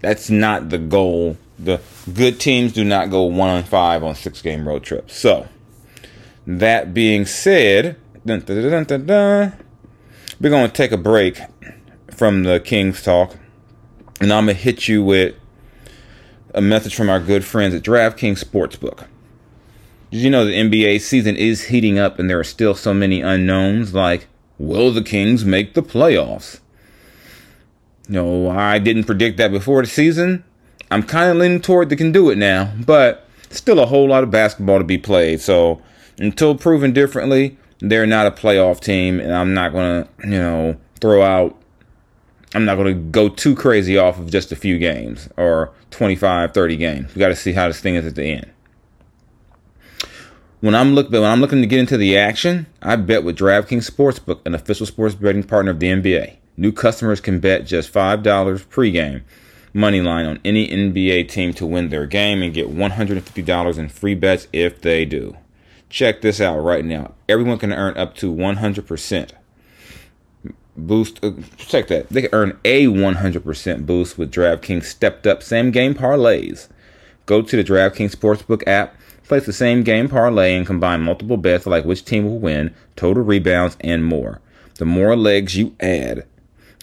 that's 0.00 0.30
not 0.30 0.70
the 0.70 0.78
goal. 0.78 1.36
The 1.58 1.80
good 2.12 2.38
teams 2.38 2.72
do 2.72 2.84
not 2.84 3.10
go 3.10 3.24
one 3.24 3.48
on 3.48 3.62
five 3.62 4.02
on 4.02 4.14
six 4.14 4.42
game 4.42 4.68
road 4.68 4.82
trips. 4.82 5.16
So, 5.16 5.48
that 6.46 6.94
being 6.94 7.26
said, 7.26 7.96
dun, 8.24 8.40
dun, 8.40 9.06
dun, 9.06 9.52
we're 10.40 10.50
going 10.50 10.66
to 10.66 10.72
take 10.72 10.92
a 10.92 10.98
break 10.98 11.40
from 12.10 12.44
the 12.44 12.60
Kings 12.60 13.02
talk, 13.02 13.36
and 14.20 14.32
I'm 14.32 14.46
going 14.46 14.56
to 14.56 14.62
hit 14.62 14.88
you 14.88 15.02
with 15.02 15.34
a 16.54 16.60
message 16.60 16.94
from 16.94 17.10
our 17.10 17.20
good 17.20 17.44
friends 17.44 17.74
at 17.74 17.82
DraftKings 17.82 18.42
Sportsbook. 18.42 19.06
Did 20.10 20.22
you 20.22 20.30
know 20.30 20.44
the 20.44 20.52
NBA 20.52 21.00
season 21.00 21.36
is 21.36 21.64
heating 21.64 21.98
up 21.98 22.18
and 22.18 22.30
there 22.30 22.38
are 22.38 22.44
still 22.44 22.74
so 22.74 22.94
many 22.94 23.20
unknowns 23.20 23.92
like 23.92 24.28
will 24.58 24.90
the 24.90 25.02
Kings 25.02 25.44
make 25.44 25.74
the 25.74 25.82
playoffs? 25.82 26.60
No, 28.08 28.50
I 28.50 28.78
didn't 28.78 29.04
predict 29.04 29.36
that 29.38 29.50
before 29.50 29.82
the 29.82 29.88
season. 29.88 30.44
I'm 30.90 31.02
kind 31.02 31.30
of 31.30 31.36
leaning 31.36 31.60
toward 31.60 31.88
they 31.88 31.96
can 31.96 32.12
do 32.12 32.30
it 32.30 32.38
now, 32.38 32.72
but 32.84 33.26
still 33.50 33.80
a 33.80 33.86
whole 33.86 34.08
lot 34.08 34.22
of 34.22 34.30
basketball 34.30 34.78
to 34.78 34.84
be 34.84 34.98
played. 34.98 35.40
So 35.40 35.82
until 36.18 36.54
proven 36.54 36.92
differently, 36.92 37.58
they're 37.80 38.06
not 38.06 38.26
a 38.26 38.30
playoff 38.30 38.80
team, 38.80 39.20
and 39.20 39.34
I'm 39.34 39.52
not 39.52 39.72
to, 39.72 40.08
you 40.24 40.38
know, 40.38 40.76
throw 41.00 41.22
out. 41.22 41.60
I'm 42.54 42.64
not 42.64 42.76
to 42.76 42.94
go 42.94 43.28
too 43.28 43.54
crazy 43.54 43.98
off 43.98 44.18
of 44.18 44.30
just 44.30 44.52
a 44.52 44.56
few 44.56 44.78
games 44.78 45.28
or 45.36 45.72
25, 45.90 46.54
30 46.54 46.76
games. 46.76 47.14
We 47.14 47.18
got 47.18 47.28
to 47.28 47.36
see 47.36 47.52
how 47.52 47.66
this 47.66 47.80
thing 47.80 47.96
is 47.96 48.06
at 48.06 48.14
the 48.14 48.24
end. 48.24 48.50
When 50.60 50.74
I'm 50.74 50.94
look, 50.94 51.10
when 51.10 51.24
I'm 51.24 51.40
looking 51.40 51.60
to 51.60 51.66
get 51.66 51.80
into 51.80 51.98
the 51.98 52.16
action, 52.16 52.66
I 52.80 52.96
bet 52.96 53.24
with 53.24 53.36
DraftKings 53.36 53.90
Sportsbook, 53.90 54.40
an 54.46 54.54
official 54.54 54.86
sports 54.86 55.14
betting 55.14 55.42
partner 55.42 55.72
of 55.72 55.80
the 55.80 55.88
NBA. 55.88 56.36
New 56.56 56.72
customers 56.72 57.20
can 57.20 57.38
bet 57.38 57.66
just 57.66 57.92
$5 57.92 58.22
pregame 58.22 59.22
money 59.76 60.00
line 60.00 60.24
on 60.26 60.40
any 60.44 60.66
NBA 60.68 61.28
team 61.28 61.52
to 61.52 61.66
win 61.66 61.90
their 61.90 62.06
game 62.06 62.42
and 62.42 62.54
get 62.54 62.74
$150 62.74 63.78
in 63.78 63.88
free 63.88 64.14
bets 64.14 64.48
if 64.52 64.80
they 64.80 65.04
do. 65.04 65.36
Check 65.90 66.22
this 66.22 66.40
out 66.40 66.58
right 66.58 66.84
now. 66.84 67.12
Everyone 67.28 67.58
can 67.58 67.72
earn 67.72 67.96
up 67.96 68.16
to 68.16 68.34
100% 68.34 69.30
boost. 70.76 71.22
Uh, 71.22 71.32
check 71.58 71.88
that. 71.88 72.08
They 72.08 72.22
can 72.22 72.30
earn 72.32 72.58
a 72.64 72.86
100% 72.86 73.86
boost 73.86 74.18
with 74.18 74.32
DraftKings 74.32 74.84
stepped 74.84 75.26
up 75.26 75.42
same 75.42 75.70
game 75.70 75.94
parlays. 75.94 76.68
Go 77.26 77.42
to 77.42 77.56
the 77.56 77.64
DraftKings 77.64 78.16
Sportsbook 78.16 78.66
app, 78.66 78.96
place 79.24 79.46
the 79.46 79.52
same 79.52 79.82
game 79.82 80.08
parlay, 80.08 80.54
and 80.56 80.66
combine 80.66 81.02
multiple 81.02 81.36
bets 81.36 81.66
like 81.66 81.84
which 81.84 82.04
team 82.04 82.24
will 82.24 82.38
win, 82.38 82.74
total 82.94 83.22
rebounds, 83.22 83.76
and 83.80 84.04
more. 84.04 84.40
The 84.76 84.84
more 84.84 85.16
legs 85.16 85.56
you 85.56 85.74
add, 85.80 86.26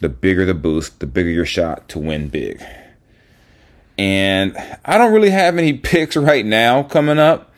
the 0.04 0.10
bigger 0.10 0.46
the 0.46 0.54
boost, 0.54 1.00
the 1.00 1.08
bigger 1.08 1.30
your 1.30 1.46
shot 1.46 1.88
to 1.88 1.98
win 1.98 2.28
big. 2.28 2.62
And 3.98 4.56
I 4.84 4.98
don't 4.98 5.14
really 5.14 5.30
have 5.30 5.58
any 5.58 5.74
picks 5.78 6.16
right 6.16 6.46
now 6.46 6.84
coming 6.84 7.18
up. 7.18 7.52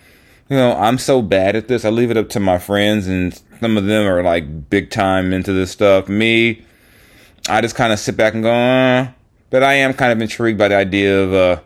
You 0.47 0.57
know, 0.57 0.77
I'm 0.77 0.99
so 0.99 1.23
bad 1.23 1.55
at 1.55 1.67
this. 1.67 1.83
I 1.85 1.89
leave 1.89 2.11
it 2.11 2.17
up 2.17 2.29
to 2.29 2.39
my 2.39 2.59
friends, 2.59 3.07
and 3.07 3.33
some 3.59 3.77
of 3.77 3.85
them 3.85 4.05
are 4.05 4.21
like 4.21 4.69
big 4.69 4.91
time 4.91 5.33
into 5.33 5.51
this 5.53 5.71
stuff. 5.71 6.07
Me, 6.07 6.63
I 7.49 7.61
just 7.61 7.75
kind 7.75 7.91
of 7.91 7.97
sit 7.97 8.15
back 8.15 8.35
and 8.35 8.43
go, 8.43 8.53
uh, 8.53 9.07
but 9.49 9.63
I 9.63 9.73
am 9.73 9.93
kind 9.93 10.11
of 10.11 10.21
intrigued 10.21 10.59
by 10.59 10.67
the 10.67 10.75
idea 10.75 11.19
of 11.19 11.33
uh, 11.33 11.61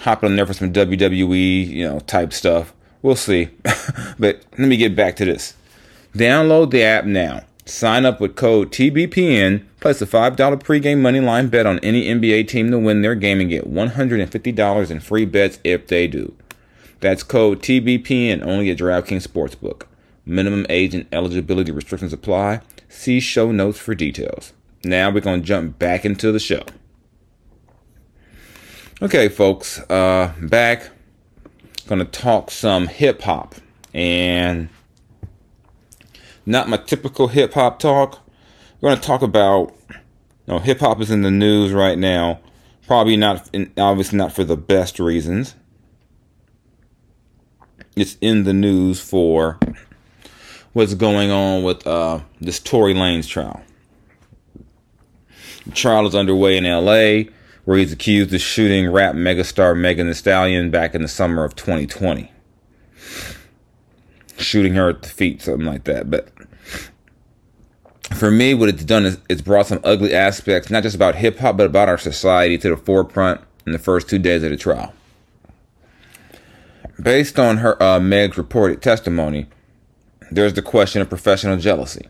hopping 0.00 0.30
on 0.30 0.36
there 0.36 0.46
for 0.46 0.54
some 0.54 0.72
WWE, 0.72 1.68
you 1.68 1.86
know, 1.86 2.00
type 2.00 2.32
stuff. 2.32 2.72
We'll 3.02 3.16
see. 3.16 3.50
but 4.18 4.46
let 4.52 4.68
me 4.68 4.78
get 4.78 4.96
back 4.96 5.16
to 5.16 5.26
this. 5.26 5.54
Download 6.14 6.70
the 6.70 6.84
app 6.84 7.04
now. 7.04 7.42
Sign 7.64 8.04
up 8.04 8.20
with 8.20 8.34
code 8.34 8.72
TBPN, 8.72 9.64
place 9.78 10.02
a 10.02 10.06
$5 10.06 10.36
pregame 10.36 11.00
money 11.00 11.20
line 11.20 11.48
bet 11.48 11.64
on 11.64 11.78
any 11.78 12.06
NBA 12.06 12.48
team 12.48 12.70
to 12.72 12.78
win 12.78 13.02
their 13.02 13.14
game 13.14 13.40
and 13.40 13.48
get 13.48 13.72
$150 13.72 14.90
in 14.90 15.00
free 15.00 15.24
bets 15.24 15.60
if 15.62 15.86
they 15.86 16.08
do. 16.08 16.34
That's 17.00 17.22
code 17.22 17.62
TBPN 17.62 18.42
only 18.42 18.70
at 18.70 18.78
DraftKings 18.78 19.26
Sportsbook. 19.26 19.86
Minimum 20.24 20.66
age 20.68 20.94
and 20.94 21.06
eligibility 21.12 21.72
restrictions 21.72 22.12
apply. 22.12 22.60
See 22.88 23.20
show 23.20 23.52
notes 23.52 23.78
for 23.78 23.94
details. 23.94 24.52
Now 24.84 25.10
we're 25.10 25.20
going 25.20 25.40
to 25.40 25.46
jump 25.46 25.78
back 25.78 26.04
into 26.04 26.32
the 26.32 26.40
show. 26.40 26.64
Okay, 29.00 29.28
folks, 29.28 29.78
uh, 29.90 30.32
back. 30.40 30.90
To 31.88 32.04
talk 32.06 32.50
some 32.50 32.86
hip 32.86 33.20
hop 33.20 33.54
and 33.92 34.70
not 36.46 36.68
my 36.68 36.76
typical 36.76 37.28
hip 37.28 37.54
hop 37.54 37.78
talk. 37.78 38.20
We're 38.80 38.90
going 38.90 39.00
to 39.00 39.06
talk 39.06 39.22
about, 39.22 39.74
you 39.90 39.96
know, 40.48 40.58
hip 40.58 40.80
hop 40.80 41.00
is 41.00 41.10
in 41.10 41.22
the 41.22 41.30
news 41.30 41.72
right 41.72 41.98
now. 41.98 42.40
Probably 42.86 43.16
not, 43.16 43.48
obviously 43.78 44.18
not 44.18 44.32
for 44.32 44.44
the 44.44 44.56
best 44.56 44.98
reasons. 44.98 45.54
It's 47.94 48.16
in 48.20 48.44
the 48.44 48.52
news 48.52 49.00
for 49.00 49.58
what's 50.72 50.94
going 50.94 51.30
on 51.30 51.62
with 51.62 51.86
uh, 51.86 52.20
this 52.40 52.58
Tory 52.58 52.94
Lanez 52.94 53.28
trial. 53.28 53.62
The 55.66 55.72
trial 55.72 56.06
is 56.08 56.14
underway 56.14 56.56
in 56.56 56.64
LA, 56.64 57.30
where 57.64 57.78
he's 57.78 57.92
accused 57.92 58.34
of 58.34 58.40
shooting 58.40 58.90
rap 58.90 59.14
megastar 59.14 59.78
Megan 59.78 60.08
Thee 60.08 60.14
Stallion 60.14 60.70
back 60.70 60.94
in 60.94 61.02
the 61.02 61.08
summer 61.08 61.44
of 61.44 61.54
2020 61.54 62.31
shooting 64.42 64.74
her 64.74 64.90
at 64.90 65.02
the 65.02 65.08
feet, 65.08 65.42
something 65.42 65.66
like 65.66 65.84
that. 65.84 66.10
But 66.10 66.28
for 68.14 68.30
me, 68.30 68.54
what 68.54 68.68
it's 68.68 68.84
done 68.84 69.06
is 69.06 69.18
it's 69.28 69.40
brought 69.40 69.66
some 69.66 69.80
ugly 69.84 70.14
aspects, 70.14 70.70
not 70.70 70.82
just 70.82 70.96
about 70.96 71.14
hip 71.14 71.38
hop, 71.38 71.56
but 71.56 71.66
about 71.66 71.88
our 71.88 71.98
society 71.98 72.58
to 72.58 72.70
the 72.70 72.76
forefront 72.76 73.40
in 73.66 73.72
the 73.72 73.78
first 73.78 74.08
two 74.08 74.18
days 74.18 74.42
of 74.42 74.50
the 74.50 74.56
trial. 74.56 74.92
Based 77.00 77.38
on 77.38 77.58
her 77.58 77.82
uh, 77.82 77.98
Meg's 78.00 78.36
reported 78.36 78.82
testimony, 78.82 79.48
there's 80.30 80.54
the 80.54 80.62
question 80.62 81.02
of 81.02 81.08
professional 81.08 81.56
jealousy. 81.56 82.08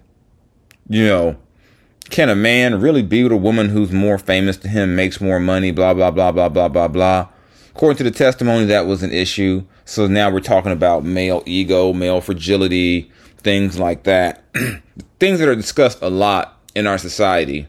You 0.89 1.07
know, 1.07 1.37
can 2.11 2.29
a 2.29 2.35
man 2.35 2.81
really 2.81 3.03
be 3.03 3.23
with 3.23 3.33
a 3.33 3.37
woman 3.37 3.69
who's 3.71 3.93
more 3.93 4.19
famous 4.19 4.57
to 4.59 4.69
him, 4.69 4.95
makes 4.95 5.21
more 5.21 5.41
money, 5.41 5.71
blah, 5.71 5.95
blah, 5.95 6.11
blah, 6.11 6.33
blah, 6.33 6.49
blah, 6.49 6.69
blah, 6.69 6.89
blah? 6.89 7.29
According 7.75 7.99
to 7.99 8.05
the 8.05 8.11
testimony, 8.11 8.67
that 8.67 8.87
was 8.87 9.03
an 9.03 9.13
issue. 9.13 9.65
So 9.85 10.07
now 10.07 10.31
we're 10.31 10.41
talking 10.41 10.73
about 10.73 11.05
male 11.05 11.43
ego, 11.47 11.93
male 11.93 12.21
fragility, 12.21 13.11
things 13.39 13.79
like 13.79 14.05
that. 14.05 14.45
things 15.19 15.39
that 15.39 15.49
are 15.49 15.55
discussed 15.55 16.01
a 16.03 16.11
lot 16.11 16.59
in 16.75 16.87
our 16.87 16.99
society. 16.99 17.67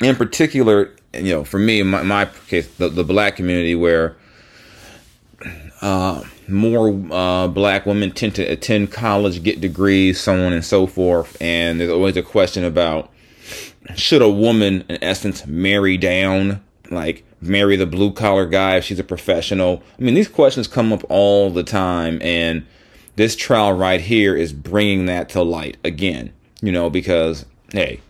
in 0.00 0.16
particular, 0.16 0.94
you 1.14 1.32
know, 1.32 1.44
for 1.44 1.58
me, 1.58 1.80
in 1.80 1.88
my, 1.88 2.02
my 2.02 2.24
case, 2.48 2.66
the, 2.76 2.88
the 2.88 3.04
black 3.04 3.36
community 3.36 3.74
where 3.74 4.16
uh, 5.80 6.22
more 6.48 6.98
uh, 7.10 7.48
black 7.48 7.86
women 7.86 8.10
tend 8.10 8.34
to 8.36 8.42
attend 8.42 8.90
college, 8.90 9.42
get 9.42 9.60
degrees, 9.60 10.20
so 10.20 10.32
on 10.32 10.52
and 10.52 10.64
so 10.64 10.86
forth. 10.86 11.36
And 11.40 11.80
there's 11.80 11.90
always 11.90 12.16
a 12.16 12.22
question 12.22 12.64
about 12.64 13.10
should 13.96 14.22
a 14.22 14.30
woman, 14.30 14.84
in 14.88 15.02
essence, 15.02 15.46
marry 15.46 15.96
down, 15.96 16.62
like 16.94 17.24
marry 17.40 17.76
the 17.76 17.86
blue 17.86 18.12
collar 18.12 18.46
guy 18.46 18.76
if 18.76 18.84
she's 18.84 18.98
a 18.98 19.04
professional? 19.04 19.82
I 19.98 20.02
mean, 20.02 20.14
these 20.14 20.28
questions 20.28 20.68
come 20.68 20.92
up 20.92 21.04
all 21.08 21.50
the 21.50 21.62
time. 21.62 22.18
And 22.22 22.66
this 23.16 23.36
trial 23.36 23.72
right 23.72 24.00
here 24.00 24.34
is 24.36 24.52
bringing 24.52 25.06
that 25.06 25.28
to 25.30 25.42
light 25.42 25.76
again, 25.84 26.32
you 26.60 26.72
know, 26.72 26.88
because, 26.88 27.44
hey, 27.72 28.00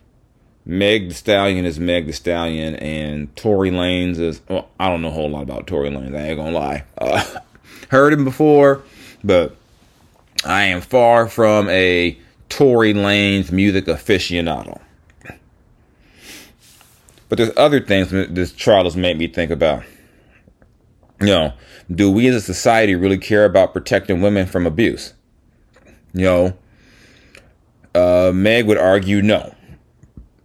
Meg 0.64 1.08
Thee 1.08 1.14
Stallion 1.14 1.64
is 1.64 1.80
Meg 1.80 2.06
Thee 2.06 2.12
Stallion, 2.12 2.76
and 2.76 3.34
Tory 3.36 3.70
Lanez 3.70 4.18
is. 4.18 4.40
Well, 4.48 4.68
I 4.78 4.88
don't 4.88 5.02
know 5.02 5.08
a 5.08 5.12
whole 5.12 5.30
lot 5.30 5.42
about 5.42 5.66
Tory 5.66 5.90
Lanez. 5.90 6.16
I 6.16 6.28
ain't 6.28 6.38
gonna 6.38 6.52
lie. 6.52 6.84
Uh, 6.98 7.24
heard 7.88 8.12
him 8.12 8.24
before, 8.24 8.82
but 9.24 9.56
I 10.44 10.64
am 10.64 10.80
far 10.80 11.28
from 11.28 11.68
a 11.68 12.16
Tory 12.48 12.94
Lanez 12.94 13.50
music 13.50 13.86
aficionado. 13.86 14.80
But 17.32 17.38
there's 17.38 17.56
other 17.56 17.80
things 17.80 18.10
this 18.10 18.52
trial 18.52 18.84
has 18.84 18.94
made 18.94 19.16
me 19.16 19.26
think 19.26 19.50
about. 19.50 19.84
You 21.18 21.28
know, 21.28 21.52
do 21.90 22.10
we 22.10 22.28
as 22.28 22.34
a 22.34 22.42
society 22.42 22.94
really 22.94 23.16
care 23.16 23.46
about 23.46 23.72
protecting 23.72 24.20
women 24.20 24.46
from 24.46 24.66
abuse? 24.66 25.14
You 26.12 26.24
know, 26.26 26.58
uh, 27.94 28.32
Meg 28.34 28.66
would 28.66 28.76
argue 28.76 29.22
no. 29.22 29.54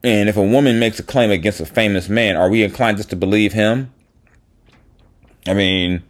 And 0.02 0.30
if 0.30 0.38
a 0.38 0.42
woman 0.42 0.80
makes 0.80 0.98
a 0.98 1.04
claim 1.04 1.30
against 1.30 1.60
a 1.60 1.66
famous 1.66 2.08
man, 2.08 2.38
are 2.38 2.50
we 2.50 2.64
inclined 2.64 2.96
just 2.96 3.10
to 3.10 3.18
believe 3.18 3.52
him? 3.52 3.92
I 5.46 5.56
mean, 5.56 6.04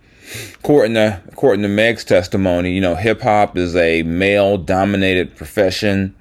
according 0.60 0.94
to 0.94 1.24
according 1.28 1.64
to 1.64 1.70
Meg's 1.70 2.04
testimony, 2.04 2.74
you 2.74 2.82
know, 2.82 2.94
hip 2.94 3.22
hop 3.22 3.58
is 3.58 3.76
a 3.76 4.04
male 4.04 4.60
dominated 4.60 5.36
profession. 5.36 6.16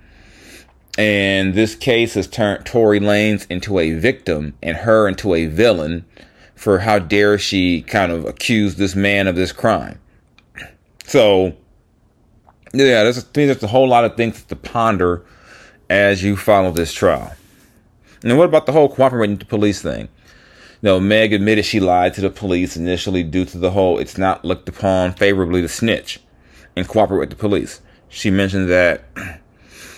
And 0.98 1.54
this 1.54 1.74
case 1.74 2.14
has 2.14 2.26
turned 2.26 2.64
Tory 2.64 3.00
Lanez 3.00 3.46
into 3.50 3.78
a 3.78 3.92
victim 3.92 4.54
and 4.62 4.78
her 4.78 5.06
into 5.06 5.34
a 5.34 5.46
villain 5.46 6.06
for 6.54 6.78
how 6.78 6.98
dare 6.98 7.38
she 7.38 7.82
kind 7.82 8.10
of 8.10 8.24
accuse 8.24 8.76
this 8.76 8.96
man 8.96 9.26
of 9.26 9.36
this 9.36 9.52
crime. 9.52 10.00
So, 11.04 11.54
yeah, 12.72 13.02
there's 13.02 13.22
there's 13.24 13.62
a 13.62 13.66
whole 13.66 13.88
lot 13.88 14.04
of 14.04 14.16
things 14.16 14.42
to 14.44 14.56
ponder 14.56 15.24
as 15.90 16.22
you 16.22 16.36
follow 16.36 16.72
this 16.72 16.92
trial. 16.92 17.34
And 18.22 18.36
what 18.38 18.48
about 18.48 18.66
the 18.66 18.72
whole 18.72 18.88
cooperating 18.88 19.34
with 19.34 19.40
the 19.40 19.46
police 19.46 19.82
thing? 19.82 20.08
You 20.82 20.88
know, 20.88 21.00
Meg 21.00 21.32
admitted 21.32 21.64
she 21.64 21.78
lied 21.78 22.14
to 22.14 22.20
the 22.22 22.30
police 22.30 22.76
initially 22.76 23.22
due 23.22 23.44
to 23.44 23.58
the 23.58 23.70
whole 23.70 23.98
it's 23.98 24.18
not 24.18 24.44
looked 24.44 24.68
upon 24.68 25.12
favorably 25.12 25.60
to 25.60 25.68
snitch 25.68 26.20
and 26.74 26.88
cooperate 26.88 27.18
with 27.18 27.30
the 27.30 27.36
police. 27.36 27.80
She 28.08 28.30
mentioned 28.30 28.68
that 28.70 29.04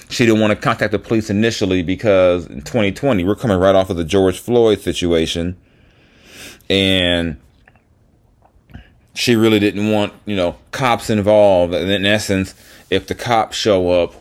she 0.08 0.24
didn't 0.24 0.40
want 0.40 0.50
to 0.50 0.56
contact 0.56 0.92
the 0.92 0.98
police 0.98 1.30
initially 1.30 1.82
because 1.82 2.46
in 2.46 2.62
2020, 2.62 3.24
we're 3.24 3.34
coming 3.34 3.58
right 3.58 3.74
off 3.74 3.90
of 3.90 3.96
the 3.96 4.04
George 4.04 4.38
Floyd 4.38 4.80
situation. 4.80 5.56
And 6.70 7.38
she 9.14 9.36
really 9.36 9.58
didn't 9.58 9.90
want, 9.90 10.12
you 10.26 10.36
know, 10.36 10.56
cops 10.70 11.10
involved. 11.10 11.74
And 11.74 11.90
in 11.90 12.06
essence, 12.06 12.54
if 12.90 13.06
the 13.06 13.14
cops 13.14 13.56
show 13.56 13.90
up, 13.90 14.14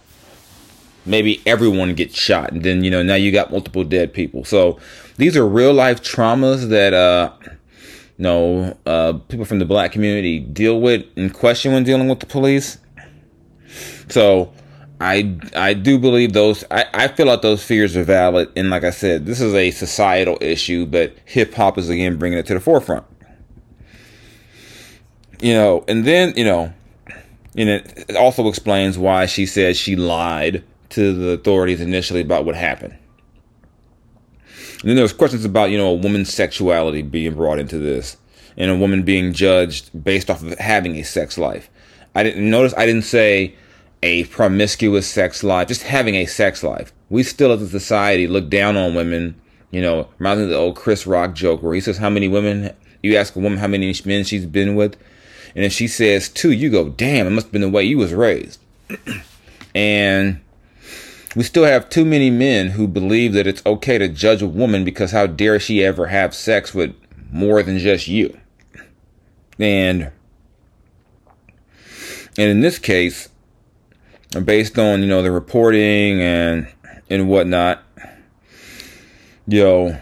maybe 1.05 1.41
everyone 1.45 1.93
gets 1.93 2.19
shot. 2.19 2.51
And 2.51 2.63
then, 2.63 2.83
you 2.83 2.91
know, 2.91 3.01
now 3.01 3.15
you 3.15 3.31
got 3.31 3.51
multiple 3.51 3.83
dead 3.83 4.13
people. 4.13 4.43
So 4.43 4.79
these 5.17 5.37
are 5.37 5.47
real 5.47 5.73
life 5.73 6.01
traumas 6.01 6.69
that, 6.69 6.93
uh, 6.93 7.31
you 7.43 8.23
know, 8.23 8.77
uh, 8.85 9.13
people 9.29 9.45
from 9.45 9.59
the 9.59 9.65
black 9.65 9.91
community 9.91 10.39
deal 10.39 10.81
with 10.81 11.05
and 11.15 11.33
question 11.33 11.71
when 11.71 11.83
dealing 11.83 12.09
with 12.09 12.19
the 12.19 12.25
police. 12.25 12.77
So, 14.09 14.51
I 14.99 15.37
I 15.55 15.73
do 15.73 15.99
believe 15.99 16.33
those. 16.33 16.63
I, 16.71 16.85
I 16.93 17.07
feel 17.07 17.27
like 17.27 17.41
those 17.41 17.63
fears 17.63 17.95
are 17.95 18.03
valid, 18.03 18.51
and 18.55 18.69
like 18.69 18.83
I 18.83 18.89
said, 18.89 19.25
this 19.25 19.39
is 19.39 19.53
a 19.53 19.69
societal 19.71 20.37
issue, 20.41 20.85
but 20.85 21.15
hip 21.25 21.53
hop 21.53 21.77
is 21.77 21.89
again 21.89 22.17
bringing 22.17 22.39
it 22.39 22.47
to 22.47 22.55
the 22.55 22.59
forefront. 22.59 23.05
You 25.39 25.53
know, 25.53 25.85
and 25.87 26.03
then 26.03 26.33
you 26.35 26.43
know, 26.43 26.73
and 27.55 27.69
it 27.69 28.15
also 28.15 28.47
explains 28.47 28.97
why 28.97 29.27
she 29.27 29.45
said 29.45 29.75
she 29.75 29.95
lied 29.95 30.63
to 30.89 31.13
the 31.13 31.31
authorities 31.31 31.79
initially 31.79 32.21
about 32.21 32.45
what 32.45 32.55
happened. 32.55 32.97
And 34.81 34.89
then 34.89 34.95
there's 34.95 35.13
questions 35.13 35.45
about 35.45 35.69
you 35.69 35.77
know 35.77 35.89
a 35.89 35.95
woman's 35.95 36.33
sexuality 36.33 37.03
being 37.03 37.35
brought 37.35 37.59
into 37.59 37.77
this, 37.77 38.17
and 38.57 38.71
a 38.71 38.75
woman 38.75 39.03
being 39.03 39.31
judged 39.31 39.91
based 40.03 40.31
off 40.31 40.41
of 40.41 40.57
having 40.57 40.95
a 40.95 41.03
sex 41.03 41.37
life. 41.37 41.69
I 42.15 42.23
didn't 42.23 42.49
notice. 42.49 42.73
I 42.75 42.87
didn't 42.87 43.03
say 43.03 43.55
a 44.03 44.25
promiscuous 44.25 45.07
sex 45.07 45.43
life, 45.43 45.67
just 45.67 45.83
having 45.83 46.15
a 46.15 46.25
sex 46.25 46.63
life. 46.63 46.93
We 47.09 47.23
still, 47.23 47.51
as 47.51 47.61
a 47.61 47.69
society, 47.69 48.27
look 48.27 48.49
down 48.49 48.77
on 48.77 48.95
women. 48.95 49.39
You 49.71 49.81
know, 49.81 50.07
reminds 50.17 50.39
me 50.39 50.43
of 50.45 50.49
the 50.49 50.55
old 50.55 50.75
Chris 50.75 51.05
Rock 51.07 51.33
joke 51.33 51.61
where 51.61 51.73
he 51.73 51.81
says, 51.81 51.97
How 51.97 52.09
many 52.09 52.27
women, 52.27 52.73
you 53.01 53.15
ask 53.15 53.35
a 53.35 53.39
woman 53.39 53.59
how 53.59 53.67
many 53.67 53.93
men 54.05 54.23
she's 54.23 54.45
been 54.45 54.75
with, 54.75 54.95
and 55.55 55.65
if 55.65 55.73
she 55.73 55.87
says 55.87 56.29
two, 56.29 56.51
you 56.51 56.69
go, 56.69 56.89
Damn, 56.89 57.27
it 57.27 57.31
must 57.31 57.47
have 57.47 57.51
been 57.51 57.61
the 57.61 57.69
way 57.69 57.83
you 57.83 57.97
was 57.97 58.13
raised. 58.13 58.59
and 59.75 60.39
we 61.35 61.43
still 61.43 61.65
have 61.65 61.89
too 61.89 62.05
many 62.05 62.29
men 62.29 62.69
who 62.69 62.87
believe 62.87 63.33
that 63.33 63.47
it's 63.47 63.65
okay 63.65 63.97
to 63.97 64.07
judge 64.07 64.41
a 64.41 64.47
woman 64.47 64.83
because 64.83 65.11
how 65.11 65.27
dare 65.27 65.59
she 65.59 65.83
ever 65.83 66.07
have 66.07 66.33
sex 66.33 66.73
with 66.73 66.95
more 67.31 67.61
than 67.61 67.77
just 67.77 68.07
you. 68.07 68.37
And 69.59 70.11
and 72.37 72.49
in 72.51 72.61
this 72.61 72.79
case, 72.79 73.29
based 74.43 74.77
on 74.77 75.01
you 75.01 75.07
know 75.07 75.21
the 75.21 75.31
reporting 75.31 76.21
and 76.21 76.67
and 77.09 77.29
whatnot 77.29 77.81
you 79.47 79.63
know 79.63 80.01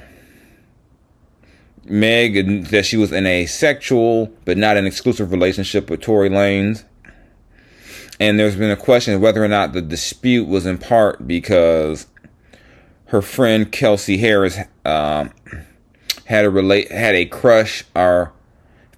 meg 1.85 2.65
that 2.65 2.85
she 2.85 2.97
was 2.97 3.11
in 3.11 3.27
a 3.27 3.45
sexual 3.45 4.31
but 4.43 4.57
not 4.57 4.77
an 4.77 4.87
exclusive 4.87 5.31
relationship 5.31 5.89
with 5.89 6.01
tory 6.01 6.29
lanez. 6.29 6.83
And 8.17 8.39
there's 8.39 8.55
been 8.55 8.71
a 8.71 8.77
question 8.77 9.19
whether 9.19 9.43
or 9.43 9.47
not 9.47 9.73
the 9.73 9.81
dispute 9.81 10.47
was 10.47 10.65
in 10.65 10.77
part 10.77 11.27
because 11.27 12.07
her 13.07 13.21
friend 13.21 13.71
kelsey 13.71 14.17
harris 14.17 14.57
um, 14.83 15.31
had 16.25 16.45
a 16.45 16.49
relate 16.49 16.91
had 16.91 17.13
a 17.13 17.25
crush 17.25 17.83
or 17.95 18.33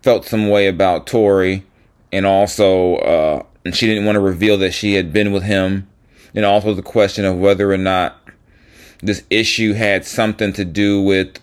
felt 0.02 0.24
some 0.24 0.48
way 0.48 0.68
about 0.68 1.06
tory 1.06 1.66
and 2.14 2.26
also 2.26 2.96
uh, 2.98 3.44
and 3.68 3.76
she 3.76 3.86
didn't 3.86 4.06
want 4.06 4.16
to 4.16 4.22
reveal 4.22 4.58
that 4.60 4.72
she 4.72 4.94
had 4.94 5.12
been 5.12 5.34
with 5.34 5.44
him. 5.44 5.90
And 6.34 6.46
also 6.46 6.74
the 6.74 6.82
question 6.82 7.26
of 7.26 7.38
whether 7.38 7.70
or 7.70 7.78
not 7.78 8.18
this 9.02 9.26
issue 9.30 9.74
had 9.74 10.06
something 10.06 10.54
to 10.54 10.64
do 10.64 11.02
with 11.02 11.38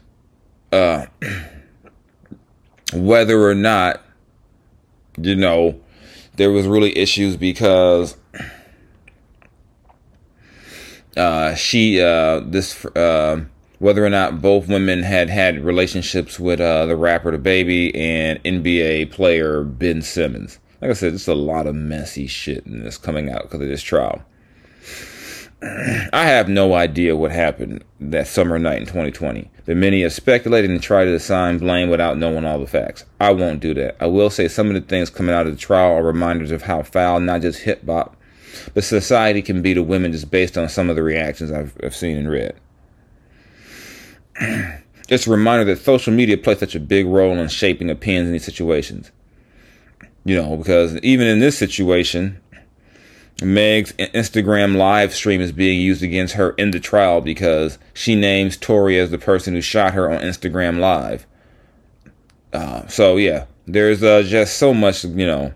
uh, 0.72 1.04
whether 2.94 3.46
or 3.46 3.54
not, 3.54 4.00
you 5.18 5.36
know, 5.36 5.78
there 6.36 6.50
was 6.50 6.66
really 6.66 6.96
issues 6.96 7.36
because 7.36 8.16
uh, 11.18 11.54
she, 11.54 12.00
uh, 12.00 12.40
this, 12.40 12.86
uh, 12.86 13.44
whether 13.80 14.02
or 14.02 14.08
not 14.08 14.40
both 14.40 14.66
women 14.66 15.02
had 15.02 15.28
had 15.28 15.62
relationships 15.62 16.40
with 16.40 16.58
uh, 16.58 16.86
the 16.86 16.96
rapper 16.96 17.36
DaBaby 17.36 17.94
and 17.94 18.42
NBA 18.44 19.10
player 19.10 19.62
Ben 19.62 20.00
Simmons 20.00 20.58
like 20.84 20.90
I 20.90 20.94
said, 20.94 21.14
just 21.14 21.28
a 21.28 21.34
lot 21.34 21.66
of 21.66 21.74
messy 21.74 22.26
shit 22.26 22.66
in 22.66 22.84
this 22.84 22.98
coming 22.98 23.30
out 23.30 23.44
because 23.44 23.62
of 23.62 23.68
this 23.68 23.80
trial. 23.80 24.20
I 25.62 26.26
have 26.26 26.46
no 26.46 26.74
idea 26.74 27.16
what 27.16 27.30
happened 27.30 27.82
that 28.00 28.26
summer 28.26 28.58
night 28.58 28.80
in 28.80 28.84
2020. 28.84 29.50
But 29.64 29.78
many 29.78 30.02
have 30.02 30.12
speculated 30.12 30.68
and 30.68 30.82
tried 30.82 31.06
to 31.06 31.14
assign 31.14 31.56
blame 31.56 31.88
without 31.88 32.18
knowing 32.18 32.44
all 32.44 32.58
the 32.58 32.66
facts. 32.66 33.06
I 33.18 33.32
won't 33.32 33.60
do 33.60 33.72
that. 33.72 33.96
I 33.98 34.04
will 34.08 34.28
say 34.28 34.46
some 34.46 34.68
of 34.68 34.74
the 34.74 34.82
things 34.82 35.08
coming 35.08 35.34
out 35.34 35.46
of 35.46 35.54
the 35.54 35.58
trial 35.58 35.94
are 35.94 36.02
reminders 36.02 36.50
of 36.50 36.60
how 36.60 36.82
foul 36.82 37.18
not 37.18 37.40
just 37.40 37.60
hip 37.60 37.86
hop, 37.86 38.14
but 38.74 38.84
society 38.84 39.40
can 39.40 39.62
be 39.62 39.72
to 39.72 39.82
women 39.82 40.12
just 40.12 40.30
based 40.30 40.58
on 40.58 40.68
some 40.68 40.90
of 40.90 40.96
the 40.96 41.02
reactions 41.02 41.50
I've, 41.50 41.74
I've 41.82 41.96
seen 41.96 42.18
and 42.18 42.28
read. 42.28 42.56
it's 45.08 45.26
a 45.26 45.30
reminder 45.30 45.64
that 45.64 45.82
social 45.82 46.12
media 46.12 46.36
plays 46.36 46.58
such 46.58 46.74
a 46.74 46.80
big 46.80 47.06
role 47.06 47.38
in 47.38 47.48
shaping 47.48 47.88
opinions 47.88 48.26
in 48.26 48.34
these 48.34 48.44
situations. 48.44 49.10
You 50.24 50.36
know, 50.36 50.56
because 50.56 50.96
even 50.98 51.26
in 51.26 51.38
this 51.38 51.58
situation, 51.58 52.40
Meg's 53.42 53.92
Instagram 53.94 54.76
live 54.76 55.12
stream 55.12 55.40
is 55.40 55.52
being 55.52 55.80
used 55.80 56.02
against 56.02 56.34
her 56.34 56.50
in 56.52 56.70
the 56.70 56.80
trial 56.80 57.20
because 57.20 57.78
she 57.92 58.14
names 58.14 58.56
Tory 58.56 58.98
as 58.98 59.10
the 59.10 59.18
person 59.18 59.54
who 59.54 59.60
shot 59.60 59.94
her 59.94 60.10
on 60.10 60.20
Instagram 60.20 60.78
Live. 60.78 61.26
Uh, 62.52 62.86
so 62.86 63.16
yeah, 63.16 63.46
there's 63.66 64.02
uh, 64.02 64.22
just 64.22 64.56
so 64.56 64.72
much 64.72 65.04
you 65.04 65.26
know 65.26 65.52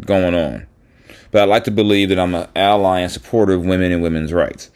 going 0.00 0.34
on. 0.34 0.66
But 1.30 1.42
I 1.42 1.44
like 1.44 1.64
to 1.64 1.70
believe 1.70 2.08
that 2.08 2.18
I'm 2.18 2.34
an 2.34 2.48
ally 2.56 3.00
and 3.00 3.12
supporter 3.12 3.52
of 3.52 3.64
women 3.64 3.92
and 3.92 4.02
women's 4.02 4.32
rights. 4.32 4.70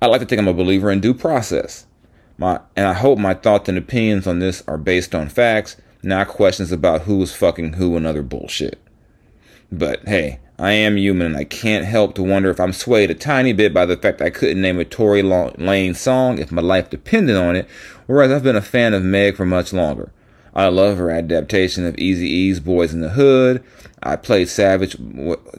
I 0.00 0.06
like 0.06 0.20
to 0.20 0.26
think 0.26 0.40
I'm 0.40 0.48
a 0.48 0.54
believer 0.54 0.90
in 0.90 1.00
due 1.00 1.14
process. 1.14 1.86
My 2.38 2.60
and 2.74 2.86
I 2.86 2.94
hope 2.94 3.18
my 3.18 3.34
thoughts 3.34 3.68
and 3.68 3.76
opinions 3.76 4.26
on 4.26 4.38
this 4.38 4.62
are 4.66 4.78
based 4.78 5.14
on 5.14 5.28
facts, 5.28 5.76
not 6.02 6.28
questions 6.28 6.72
about 6.72 7.02
who 7.02 7.18
was 7.18 7.34
fucking 7.34 7.74
who 7.74 7.96
and 7.96 8.06
other 8.06 8.22
bullshit. 8.22 8.78
But 9.70 10.06
hey, 10.06 10.40
I 10.58 10.72
am 10.72 10.96
human 10.96 11.28
and 11.28 11.36
I 11.36 11.44
can't 11.44 11.84
help 11.84 12.14
to 12.14 12.22
wonder 12.22 12.50
if 12.50 12.60
I'm 12.60 12.72
swayed 12.72 13.10
a 13.10 13.14
tiny 13.14 13.52
bit 13.52 13.72
by 13.72 13.86
the 13.86 13.96
fact 13.96 14.20
I 14.20 14.30
couldn't 14.30 14.60
name 14.60 14.78
a 14.78 14.84
Tory 14.84 15.22
Lanez 15.22 15.96
song 15.96 16.38
if 16.38 16.52
my 16.52 16.62
life 16.62 16.90
depended 16.90 17.36
on 17.36 17.56
it, 17.56 17.66
whereas 18.06 18.30
I've 18.30 18.42
been 18.42 18.56
a 18.56 18.62
fan 18.62 18.94
of 18.94 19.02
Meg 19.02 19.36
for 19.36 19.46
much 19.46 19.72
longer. 19.72 20.12
I 20.54 20.68
love 20.68 20.98
her 20.98 21.10
adaptation 21.10 21.86
of 21.86 21.96
Eazy-E's 21.96 22.60
Boys 22.60 22.92
in 22.92 23.00
the 23.00 23.08
Hood. 23.10 23.64
I 24.02 24.16
played 24.16 24.48
Savage, 24.48 24.96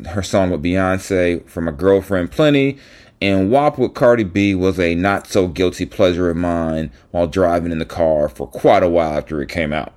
her 0.09 0.21
song 0.21 0.51
with 0.51 0.61
Beyonce 0.61 1.47
for 1.49 1.61
my 1.61 1.71
girlfriend 1.71 2.31
Plenty. 2.31 2.77
And 3.19 3.49
WAP 3.49 3.77
with 3.77 3.93
Cardi 3.93 4.25
B 4.25 4.53
was 4.53 4.79
a 4.79 4.95
not 4.95 5.27
so 5.27 5.47
guilty 5.47 5.85
pleasure 5.85 6.29
of 6.29 6.37
mine 6.37 6.91
while 7.11 7.25
driving 7.25 7.71
in 7.71 7.79
the 7.79 7.85
car 7.85 8.27
for 8.27 8.45
quite 8.45 8.83
a 8.83 8.89
while 8.89 9.17
after 9.17 9.41
it 9.41 9.49
came 9.49 9.71
out. 9.73 9.93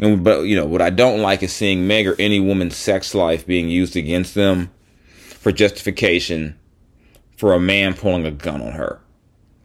And 0.00 0.24
but 0.24 0.42
you 0.42 0.56
know 0.56 0.64
what 0.64 0.82
I 0.82 0.90
don't 0.90 1.20
like 1.20 1.42
is 1.42 1.52
seeing 1.52 1.86
Meg 1.86 2.08
or 2.08 2.16
any 2.18 2.40
woman's 2.40 2.76
sex 2.76 3.14
life 3.14 3.46
being 3.46 3.68
used 3.68 3.96
against 3.96 4.34
them 4.34 4.70
for 5.16 5.52
justification 5.52 6.58
for 7.36 7.52
a 7.52 7.60
man 7.60 7.94
pulling 7.94 8.26
a 8.26 8.30
gun 8.30 8.60
on 8.60 8.72
her. 8.72 9.00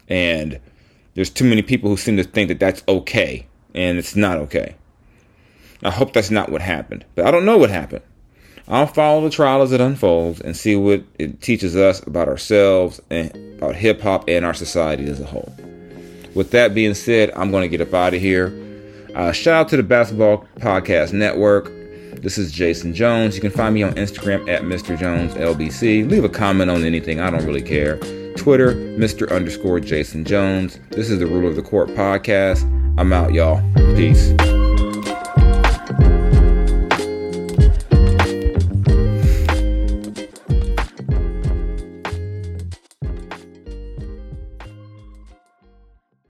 And 0.07 0.59
there's 1.15 1.29
too 1.29 1.45
many 1.45 1.61
people 1.61 1.89
who 1.89 1.97
seem 1.97 2.17
to 2.17 2.23
think 2.23 2.49
that 2.49 2.59
that's 2.59 2.83
okay, 2.87 3.47
and 3.73 3.97
it's 3.97 4.15
not 4.15 4.37
okay. 4.37 4.75
I 5.81 5.91
hope 5.91 6.13
that's 6.13 6.31
not 6.31 6.51
what 6.51 6.61
happened, 6.61 7.05
but 7.15 7.25
I 7.25 7.31
don't 7.31 7.45
know 7.45 7.57
what 7.57 7.69
happened. 7.69 8.03
I'll 8.67 8.87
follow 8.87 9.21
the 9.21 9.29
trial 9.29 9.61
as 9.61 9.71
it 9.71 9.79
unfolds 9.81 10.41
and 10.41 10.57
see 10.57 10.75
what 10.75 11.03
it 11.19 11.41
teaches 11.41 11.75
us 11.75 12.05
about 12.05 12.27
ourselves 12.27 12.99
and 13.09 13.59
about 13.59 13.75
hip 13.75 14.01
hop 14.01 14.27
and 14.27 14.43
our 14.43 14.55
society 14.55 15.05
as 15.05 15.21
a 15.21 15.25
whole. 15.25 15.53
With 16.33 16.51
that 16.51 16.73
being 16.73 16.95
said, 16.95 17.31
I'm 17.35 17.51
going 17.51 17.61
to 17.61 17.67
get 17.67 17.85
up 17.85 17.93
out 17.93 18.13
of 18.13 18.21
here. 18.21 18.64
Uh, 19.15 19.31
shout 19.31 19.53
out 19.55 19.69
to 19.69 19.77
the 19.77 19.83
Basketball 19.83 20.45
Podcast 20.59 21.13
Network. 21.13 21.71
This 22.21 22.37
is 22.37 22.51
Jason 22.51 22.93
Jones. 22.93 23.35
You 23.35 23.41
can 23.41 23.51
find 23.51 23.73
me 23.73 23.83
on 23.83 23.93
Instagram 23.93 24.49
at 24.49 24.63
Mr. 24.63 24.99
Jones 24.99 25.33
LBC. 25.35 26.09
Leave 26.09 26.23
a 26.23 26.29
comment 26.29 26.69
on 26.69 26.83
anything. 26.83 27.19
I 27.19 27.29
don't 27.29 27.45
really 27.45 27.61
care. 27.61 27.97
Twitter, 28.35 28.73
Mr. 28.73 29.31
underscore 29.31 29.79
Jason 29.79 30.25
Jones. 30.25 30.79
This 30.91 31.09
is 31.09 31.19
the 31.19 31.27
Rule 31.27 31.47
of 31.47 31.55
the 31.55 31.61
Court 31.61 31.89
podcast. 31.89 32.63
I'm 32.97 33.13
out, 33.13 33.33
y'all. 33.33 33.61
Peace. 33.95 34.33